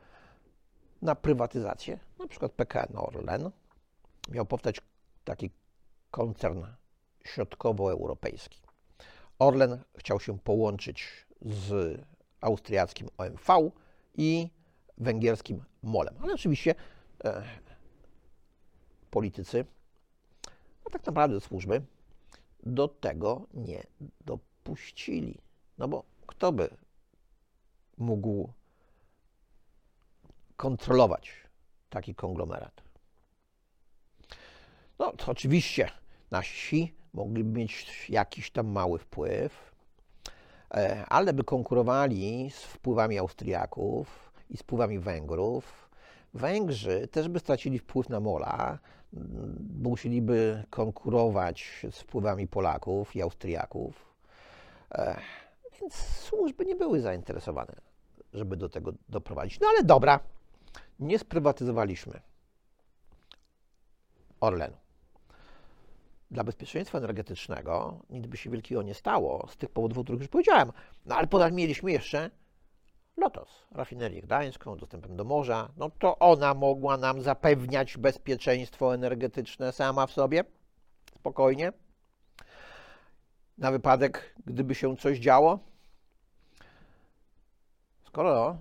na 1.02 1.14
prywatyzację, 1.14 1.98
na 2.18 2.28
przykład 2.28 2.52
PKN 2.52 2.96
Orlen, 2.96 3.50
miał 4.28 4.46
powstać 4.46 4.80
taki 5.24 5.50
koncern 6.10 6.64
środkowoeuropejski. 7.24 8.60
Orlen 9.38 9.82
chciał 9.98 10.20
się 10.20 10.38
połączyć 10.38 11.26
z 11.40 12.00
austriackim 12.40 13.08
OMV 13.18 13.70
i 14.14 14.50
węgierskim 14.98 15.64
MOLem. 15.82 16.14
Ale 16.22 16.34
oczywiście 16.34 16.74
e, 17.24 17.42
politycy, 19.10 19.64
a 20.86 20.90
tak 20.90 21.06
naprawdę 21.06 21.40
służby, 21.40 21.82
do 22.66 22.88
tego 22.88 23.46
nie 23.54 23.82
dopuścili. 24.20 25.38
No 25.78 25.88
bo 25.88 26.04
kto 26.26 26.52
by 26.52 26.68
mógł 27.98 28.52
kontrolować 30.56 31.30
taki 31.90 32.14
konglomerat? 32.14 32.82
No 34.98 35.12
to 35.12 35.30
oczywiście 35.30 35.90
nasi 36.30 36.94
mogliby 37.12 37.58
mieć 37.58 38.06
jakiś 38.08 38.50
tam 38.50 38.66
mały 38.66 38.98
wpływ, 38.98 39.74
e, 40.70 41.06
ale 41.08 41.32
by 41.32 41.44
konkurowali 41.44 42.50
z 42.50 42.62
wpływami 42.62 43.18
Austriaków 43.18 44.32
i 44.50 44.56
z 44.56 44.60
wpływami 44.60 44.98
Węgrów. 44.98 45.85
Węgrzy 46.36 47.08
też 47.08 47.28
by 47.28 47.38
stracili 47.38 47.78
wpływ 47.78 48.08
na 48.08 48.20
Mola, 48.20 48.78
bo 49.60 49.90
musieliby 49.90 50.64
konkurować 50.70 51.86
z 51.90 52.00
wpływami 52.00 52.46
Polaków 52.46 53.16
i 53.16 53.22
Austriaków. 53.22 54.14
E, 54.92 55.20
więc 55.80 55.94
służby 55.94 56.64
nie 56.64 56.76
były 56.76 57.00
zainteresowane, 57.00 57.72
żeby 58.32 58.56
do 58.56 58.68
tego 58.68 58.92
doprowadzić. 59.08 59.60
No 59.60 59.66
ale 59.68 59.84
dobra, 59.84 60.20
nie 61.00 61.18
sprywatyzowaliśmy 61.18 62.20
Orlenu. 64.40 64.76
Dla 66.30 66.44
bezpieczeństwa 66.44 66.98
energetycznego 66.98 67.98
nic 68.10 68.26
by 68.26 68.36
się 68.36 68.50
wielkiego 68.50 68.82
nie 68.82 68.94
stało 68.94 69.48
z 69.50 69.56
tych 69.56 69.70
powodów, 69.70 69.98
o 69.98 70.04
których 70.04 70.20
już 70.20 70.30
powiedziałem. 70.30 70.72
No 71.06 71.16
ale 71.16 71.26
potem 71.26 71.54
mieliśmy 71.54 71.92
jeszcze 71.92 72.30
Lotos, 73.16 73.66
rafinerię 73.70 74.22
gdańską, 74.22 74.76
dostępem 74.76 75.16
do 75.16 75.24
morza. 75.24 75.68
No 75.76 75.90
to 75.90 76.18
ona 76.18 76.54
mogła 76.54 76.96
nam 76.96 77.22
zapewniać 77.22 77.96
bezpieczeństwo 77.96 78.94
energetyczne 78.94 79.72
sama 79.72 80.06
w 80.06 80.12
sobie, 80.12 80.44
spokojnie, 81.14 81.72
na 83.58 83.70
wypadek, 83.70 84.34
gdyby 84.46 84.74
się 84.74 84.96
coś 84.96 85.18
działo. 85.18 85.58
Skoro 88.04 88.56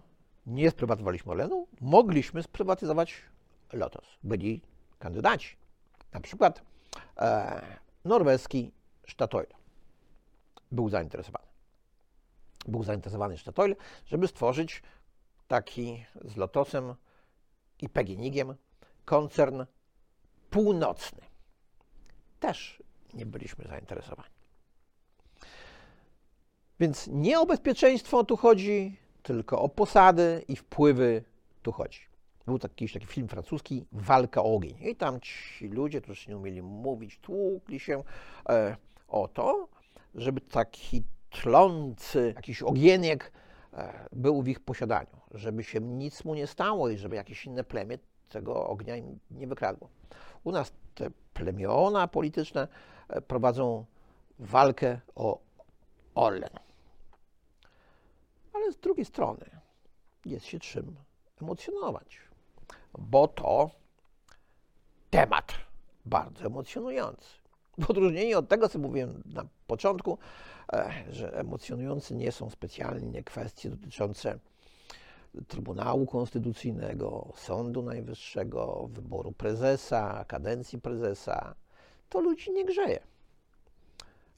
nie 0.46 0.72
sprywatyzowaliśmy 0.72 1.32
Orlenu, 1.32 1.68
mogliśmy 1.82 2.44
sprywatyzować 2.44 3.22
Lotos. 3.74 4.06
Byli 4.24 4.62
kandydaci. 5.00 5.58
Na 6.13 6.20
przykład 6.20 6.62
e, 7.18 7.62
norweski 8.06 8.72
Statoil 9.10 9.48
był 10.72 10.89
zainteresowany. 10.89 11.55
Był 12.65 12.84
zainteresowany 12.84 13.38
Statoil, 13.38 13.75
żeby 14.06 14.28
stworzyć 14.28 14.84
taki 15.47 16.06
z 16.25 16.36
Lotosem 16.36 16.95
i 17.82 17.89
PGNiG-iem 17.89 18.56
koncern 19.06 19.65
północny. 20.49 21.21
Też 22.39 22.84
nie 23.13 23.25
byliśmy 23.25 23.65
zainteresowani. 23.67 24.36
Więc 26.80 27.08
nie 27.08 27.39
o 27.39 27.45
bezpieczeństwo 27.45 28.23
tu 28.23 28.38
chodzi, 28.38 28.97
tylko 29.23 29.62
o 29.62 29.69
posady 29.69 30.43
i 30.47 30.56
wpływy 30.56 31.23
tu 31.62 31.71
chodzi. 31.71 31.99
Był 32.45 32.60
taki, 32.60 32.89
taki 32.89 33.06
film 33.06 33.28
francuski, 33.28 33.86
Walka 33.91 34.43
o 34.43 34.56
ogień. 34.56 34.78
I 34.82 34.95
tam 34.95 35.21
ci 35.21 35.67
ludzie, 35.67 36.01
którzy 36.01 36.30
nie 36.30 36.38
umieli 36.38 36.62
mówić, 36.62 37.19
tłukli 37.19 37.80
się 37.80 38.04
e, 38.49 38.75
o 39.08 39.28
to, 39.28 39.67
żeby 40.15 40.41
taki 40.41 41.04
tlący 41.41 42.34
jakiś 42.36 42.63
ogieniek 42.63 43.32
e, 43.74 44.08
był 44.12 44.41
w 44.41 44.48
ich 44.48 44.60
posiadaniu, 44.60 45.21
żeby 45.32 45.63
się 45.63 45.80
nic 45.82 46.26
mu 46.26 46.36
nie 46.36 46.48
stało 46.48 46.89
i 46.89 46.98
żeby 46.98 47.15
jakieś 47.15 47.45
inne 47.45 47.63
plemię 47.63 47.98
tego 48.30 48.67
ognia 48.67 48.95
im 48.95 49.19
nie 49.32 49.48
wykradło. 49.48 49.89
U 50.43 50.52
nas 50.52 50.74
te 50.95 51.10
plemiona 51.34 52.08
polityczne 52.08 52.67
e, 53.10 53.21
prowadzą 53.21 53.86
walkę 54.39 55.00
o 55.15 55.39
Orlen. 56.15 56.60
Ale 58.54 58.71
z 58.71 58.78
drugiej 58.78 59.06
strony 59.06 59.45
jest 60.26 60.45
się 60.45 60.60
czym 60.60 60.95
emocjonować, 61.41 62.17
bo 62.98 63.28
to 63.28 63.69
temat 65.10 65.54
bardzo 66.06 66.45
emocjonujący. 66.45 67.45
W 67.78 67.90
odróżnieniu 67.90 68.40
od 68.40 68.48
tego, 68.48 68.70
co 68.70 68.80
mówiłem 68.80 69.24
na 69.26 69.46
początku, 69.68 70.18
e, 70.74 70.94
że 71.10 71.38
emocjonujące 71.38 72.16
nie 72.16 72.32
są 72.32 72.50
specjalnie 72.50 73.24
kwestie 73.24 73.70
dotyczące 73.70 74.40
Trybunału 75.48 76.06
Konstytucyjnego, 76.06 77.34
Sądu 77.36 77.82
Najwyższego, 77.82 78.90
wyboru 78.92 79.32
prezesa, 79.32 80.26
kadencji 80.28 80.82
prezesa, 80.82 81.56
to 82.10 82.20
ludzi 82.20 82.52
nie 82.52 82.66
grzeje. 82.66 83.00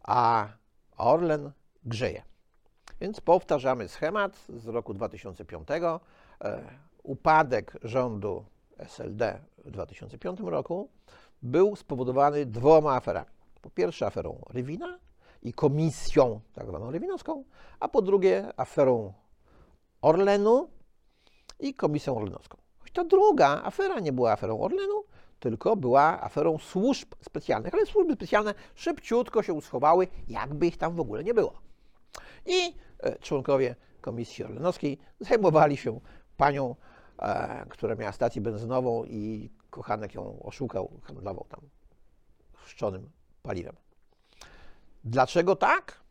A 0.04 0.48
Orlen 0.98 1.52
grzeje. 1.86 2.22
Więc 3.02 3.22
powtarzamy 3.22 3.88
schemat 3.88 4.46
z 4.50 4.68
roku 4.68 4.94
2005. 4.94 5.68
E, 6.42 6.62
upadek 7.04 7.74
rządu 7.84 8.46
SLD 8.78 9.40
w 9.66 9.72
2005 9.72 10.40
roku 10.40 10.90
był 11.42 11.76
spowodowany 11.76 12.46
dwoma 12.46 12.96
aferami. 12.96 13.32
Po 13.62 13.70
pierwsze 13.70 14.06
aferą 14.06 14.42
Rywina 14.50 15.00
i 15.44 15.54
komisją 15.54 16.40
tak 16.54 16.68
zwaną 16.68 16.92
rywinowską, 16.92 17.44
a 17.80 17.88
po 17.88 18.02
drugie 18.02 18.54
aferą 18.58 19.14
Orlenu 20.02 20.70
i 21.60 21.74
komisją 21.74 22.18
orlenowską. 22.18 22.58
Choć 22.80 22.92
ta 22.92 23.04
druga 23.04 23.62
afera 23.64 24.00
nie 24.00 24.12
była 24.12 24.32
aferą 24.32 24.60
Orlenu, 24.60 25.04
tylko 25.40 25.76
była 25.76 26.22
aferą 26.22 26.58
służb 26.58 27.08
specjalnych, 27.22 27.74
ale 27.74 27.86
służby 27.86 28.14
specjalne 28.14 28.54
szybciutko 28.76 29.44
się 29.44 29.54
uschowały, 29.54 30.08
jakby 30.28 30.68
ich 30.68 30.78
tam 30.78 30.96
w 30.96 31.00
ogóle 31.00 31.24
nie 31.24 31.34
było. 31.34 31.54
I 32.46 32.76
e, 33.00 33.20
członkowie 33.20 33.76
Komisji 34.02 34.44
Orlenowskiej 34.44 34.98
zajmowali 35.20 35.78
się 35.78 36.00
panią, 36.38 36.76
e, 37.20 37.66
która 37.70 37.96
miała 37.96 38.12
stację 38.12 38.42
benzynową 38.42 39.06
i 39.06 39.50
kochanek 39.78 40.16
ją 40.16 40.40
oszukał, 40.44 41.00
handlował 41.04 41.46
tam 41.50 41.62
chrzczonym 42.54 43.12
paliwem. 43.44 43.76
Dlaczego 45.04 45.56
tak? 45.56 46.02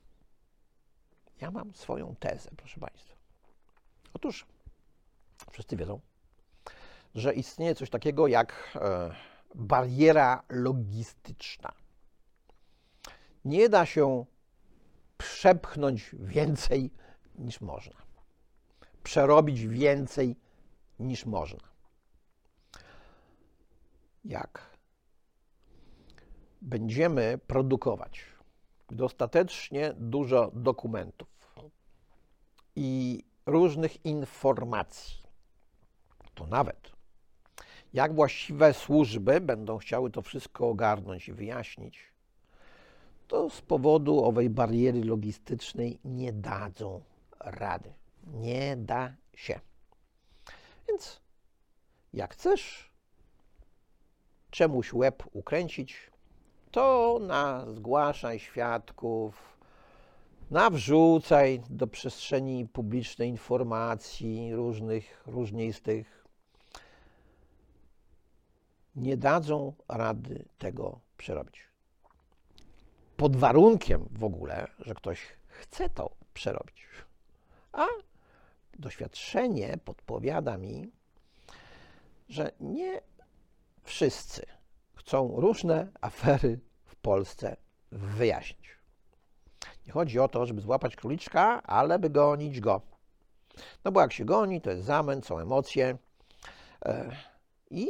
Ja 1.40 1.50
mam 1.50 1.74
swoją 1.74 2.16
tezę, 2.16 2.50
proszę 2.57 2.81
Państwa. 2.81 3.14
Otóż 4.14 4.46
wszyscy 5.50 5.76
wiedzą, 5.76 6.00
że 7.14 7.35
istnieje 7.35 7.74
coś 7.74 7.90
takiego 7.90 8.26
jak 8.26 8.72
e, 8.74 9.14
bariera 9.55 10.42
logistyczna. 10.48 11.72
Nie 13.44 13.68
da 13.68 13.87
się 13.87 14.24
przepchnąć 15.18 16.11
więcej 16.18 16.90
niż 17.35 17.61
można. 17.61 17.96
Przerobić 19.02 19.66
więcej 19.66 20.37
niż 20.98 21.26
można. 21.26 21.76
Jak 24.29 24.77
będziemy 26.62 27.39
produkować 27.47 28.25
dostatecznie 28.91 29.95
dużo 29.97 30.51
dokumentów 30.55 31.29
i 32.77 33.23
różnych 33.47 34.05
informacji, 34.05 35.23
to 36.35 36.47
nawet 36.47 36.93
jak 37.93 38.15
właściwe 38.15 38.75
służby 38.75 39.41
będą 39.41 39.79
chciały 39.79 40.11
to 40.11 40.23
wszystko 40.23 40.69
ogarnąć 40.69 41.29
i 41.29 41.33
wyjaśnić, 41.33 41.99
to 43.29 43.51
z 43.51 43.61
powodu 43.61 44.25
owej 44.25 44.51
bariery 44.51 45.05
logistycznej 45.05 45.99
nie 46.05 46.33
dadzą 46.33 47.03
rady. 47.41 47.93
Nie 48.27 48.77
da 48.77 49.15
się. 49.35 49.61
Więc 50.89 51.21
jak 52.12 52.35
chcesz 52.35 52.86
czemuś 54.57 54.92
łeb 54.92 55.23
ukręcić, 55.33 56.11
to 56.71 57.19
na 57.23 57.66
zgłaszaj 57.73 58.38
świadków, 58.38 59.59
nawrzucaj 60.51 61.62
do 61.71 61.87
przestrzeni 61.87 62.69
publicznej 62.69 63.29
informacji 63.29 64.55
różnych, 64.55 65.23
różnistych. 65.27 66.27
Nie 68.95 69.16
dadzą 69.16 69.73
rady 69.88 70.45
tego 70.59 71.01
przerobić. 71.16 71.64
Pod 73.16 73.37
warunkiem 73.37 74.09
w 74.11 74.25
ogóle, 74.25 74.67
że 74.79 74.94
ktoś 74.94 75.21
chce 75.46 75.90
to 75.90 76.11
przerobić. 76.35 76.87
A 77.73 77.87
doświadczenie 78.79 79.79
podpowiada 79.85 80.57
mi, 80.57 80.90
że 82.29 82.52
nie 82.61 83.00
wszyscy 83.87 84.47
chcą 84.95 85.41
różne 85.41 85.89
afery 86.01 86.61
w 86.85 86.97
Polsce 86.97 87.57
wyjaśnić. 87.93 88.79
Nie 89.87 89.93
chodzi 89.93 90.21
o 90.21 90.29
to, 90.29 90.47
żeby 90.47 90.61
złapać 90.61 90.97
króliczka, 90.97 91.63
ale 91.63 91.99
by 91.99 92.11
gonić 92.11 92.61
go. 92.61 92.81
No 93.85 93.93
bo 93.93 94.01
jak 94.01 94.13
się 94.13 94.25
goni, 94.25 94.61
to 94.61 94.71
jest 94.71 94.85
zamęt, 94.85 95.27
są 95.27 95.39
emocje. 95.39 95.99
E, 96.85 97.17
I 97.71 97.89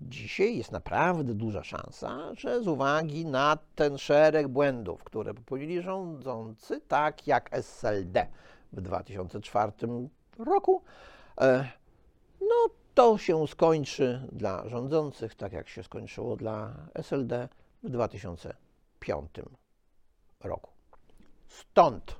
dzisiaj 0.00 0.56
jest 0.56 0.72
naprawdę 0.72 1.34
duża 1.34 1.64
szansa, 1.64 2.34
że 2.34 2.62
z 2.62 2.68
uwagi 2.68 3.26
na 3.26 3.58
ten 3.74 3.98
szereg 3.98 4.48
błędów, 4.48 5.04
które 5.04 5.34
popełnili 5.34 5.82
rządzący, 5.82 6.80
tak 6.80 7.26
jak 7.26 7.48
SLD 7.52 8.26
w 8.72 8.80
2004 8.80 9.72
roku, 10.38 10.82
e, 11.40 11.68
no 12.40 12.79
to 12.94 13.18
się 13.18 13.48
skończy 13.48 14.28
dla 14.32 14.68
rządzących, 14.68 15.34
tak 15.34 15.52
jak 15.52 15.68
się 15.68 15.82
skończyło 15.82 16.36
dla 16.36 16.74
SLD 16.94 17.48
w 17.82 17.90
2005 17.90 19.30
roku. 20.40 20.70
Stąd 21.48 22.16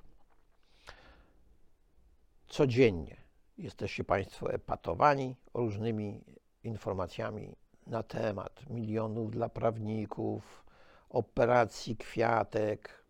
codziennie 2.49 3.17
jesteście 3.59 4.05
Państwo 4.05 4.53
epatowani 4.53 5.37
różnymi 5.55 6.25
informacjami 6.65 7.57
na 7.87 8.03
temat 8.03 8.71
milionów 8.71 9.31
dla 9.31 9.49
prawników, 9.49 10.65
operacji 11.11 11.97
kwiatek. 11.97 13.05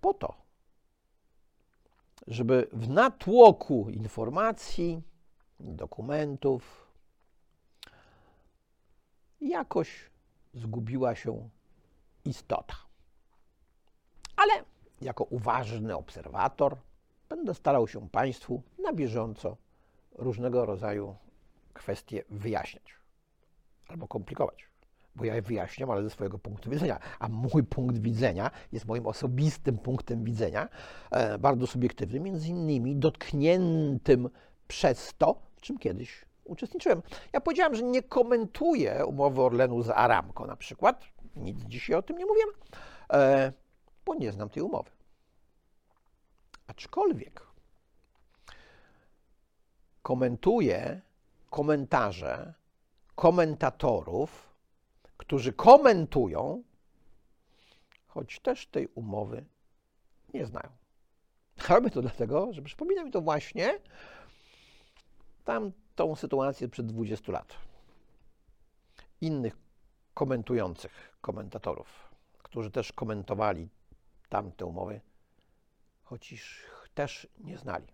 Po 0.00 0.14
to, 0.14 0.45
żeby 2.26 2.68
w 2.72 2.88
natłoku 2.88 3.90
informacji, 3.90 5.02
dokumentów 5.60 6.86
jakoś 9.40 10.10
zgubiła 10.54 11.14
się 11.14 11.48
istota. 12.24 12.76
Ale 14.36 14.52
jako 15.00 15.24
uważny 15.24 15.96
obserwator 15.96 16.76
będę 17.28 17.54
starał 17.54 17.88
się 17.88 18.08
Państwu 18.08 18.62
na 18.78 18.92
bieżąco 18.92 19.56
różnego 20.12 20.66
rodzaju 20.66 21.16
kwestie 21.74 22.24
wyjaśniać 22.30 22.94
albo 23.88 24.08
komplikować. 24.08 24.68
Bo 25.16 25.24
ja 25.24 25.34
je 25.34 25.42
wyjaśniam, 25.42 25.90
ale 25.90 26.02
ze 26.02 26.10
swojego 26.10 26.38
punktu 26.38 26.70
widzenia. 26.70 26.98
A 27.18 27.28
mój 27.28 27.64
punkt 27.64 27.98
widzenia 27.98 28.50
jest 28.72 28.86
moim 28.86 29.06
osobistym 29.06 29.78
punktem 29.78 30.24
widzenia, 30.24 30.68
e, 31.10 31.38
bardzo 31.38 31.66
subiektywnym, 31.66 32.22
między 32.22 32.48
innymi 32.48 32.96
dotkniętym 32.96 34.28
przez 34.68 35.14
to, 35.18 35.42
w 35.56 35.60
czym 35.60 35.78
kiedyś 35.78 36.24
uczestniczyłem. 36.44 37.02
Ja 37.32 37.40
powiedziałem, 37.40 37.74
że 37.74 37.82
nie 37.82 38.02
komentuję 38.02 39.06
umowy 39.06 39.42
Orlenu 39.42 39.82
z 39.82 39.90
Aramco 39.90 40.46
na 40.46 40.56
przykład. 40.56 41.04
Nic 41.36 41.58
dzisiaj 41.64 41.96
o 41.96 42.02
tym 42.02 42.18
nie 42.18 42.26
mówiłem, 42.26 42.48
e, 43.12 43.52
bo 44.04 44.14
nie 44.14 44.32
znam 44.32 44.48
tej 44.48 44.62
umowy. 44.62 44.90
Aczkolwiek 46.66 47.46
komentuję 50.02 51.00
komentarze 51.50 52.54
komentatorów, 53.14 54.45
którzy 55.26 55.52
komentują, 55.52 56.62
choć 58.06 58.40
też 58.40 58.66
tej 58.66 58.88
umowy 58.94 59.44
nie 60.34 60.46
znają. 60.46 60.68
Robię 61.68 61.90
to 61.90 62.02
dlatego, 62.02 62.52
że 62.52 62.62
przypomina 62.62 63.04
mi 63.04 63.10
to 63.10 63.20
właśnie 63.20 63.78
tamtą 65.44 66.16
sytuację 66.16 66.68
przed 66.68 66.86
20 66.86 67.32
lat. 67.32 67.56
Innych 69.20 69.56
komentujących 70.14 71.16
komentatorów, 71.20 72.08
którzy 72.42 72.70
też 72.70 72.92
komentowali 72.92 73.68
tamte 74.28 74.66
umowy, 74.66 75.00
choć 76.02 76.34
też 76.94 77.28
nie 77.38 77.58
znali, 77.58 77.86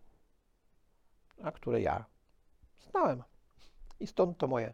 a 1.42 1.52
które 1.52 1.80
ja 1.80 2.04
znałem. 2.90 3.22
I 4.00 4.06
stąd 4.06 4.38
to 4.38 4.46
moje 4.46 4.72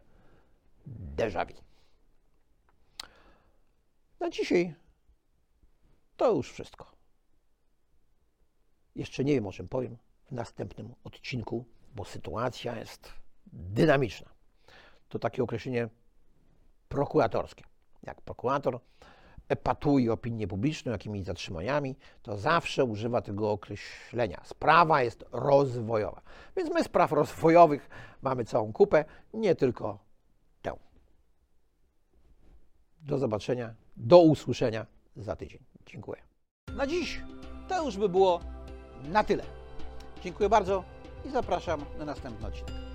déjà 1.15 1.45
vu. 1.45 1.68
Na 4.19 4.29
dzisiaj 4.29 4.75
to 6.17 6.33
już 6.33 6.51
wszystko. 6.51 6.91
Jeszcze 8.95 9.23
nie 9.23 9.33
wiem, 9.33 9.47
o 9.47 9.51
czym 9.51 9.67
powiem 9.67 9.97
w 10.25 10.31
następnym 10.31 10.95
odcinku, 11.03 11.65
bo 11.95 12.05
sytuacja 12.05 12.75
jest 12.79 13.13
dynamiczna. 13.53 14.29
To 15.09 15.19
takie 15.19 15.43
określenie 15.43 15.89
prokuratorskie. 16.89 17.63
Jak 18.03 18.21
prokurator 18.21 18.79
epatuje 19.49 20.13
opinię 20.13 20.47
publiczną 20.47 20.91
jakimiś 20.91 21.25
zatrzymaniami, 21.25 21.95
to 22.21 22.37
zawsze 22.37 22.85
używa 22.85 23.21
tego 23.21 23.51
określenia. 23.51 24.41
Sprawa 24.43 25.03
jest 25.03 25.25
rozwojowa. 25.31 26.21
Więc 26.57 26.73
my 26.73 26.83
spraw 26.83 27.11
rozwojowych 27.11 27.89
mamy 28.21 28.45
całą 28.45 28.73
kupę, 28.73 29.05
nie 29.33 29.55
tylko 29.55 29.99
tę. 30.61 30.73
Do 33.01 33.17
zobaczenia, 33.17 33.73
do 33.99 34.19
usłyszenia 34.19 34.85
za 35.15 35.35
tydzień. 35.35 35.59
Dziękuję. 35.85 36.21
Na 36.75 36.87
dziś 36.87 37.21
to 37.67 37.85
już 37.85 37.97
by 37.97 38.09
było 38.09 38.39
na 39.03 39.23
tyle. 39.23 39.43
Dziękuję 40.23 40.49
bardzo 40.49 40.83
i 41.25 41.29
zapraszam 41.29 41.85
na 41.99 42.05
następny 42.05 42.47
odcinek. 42.47 42.88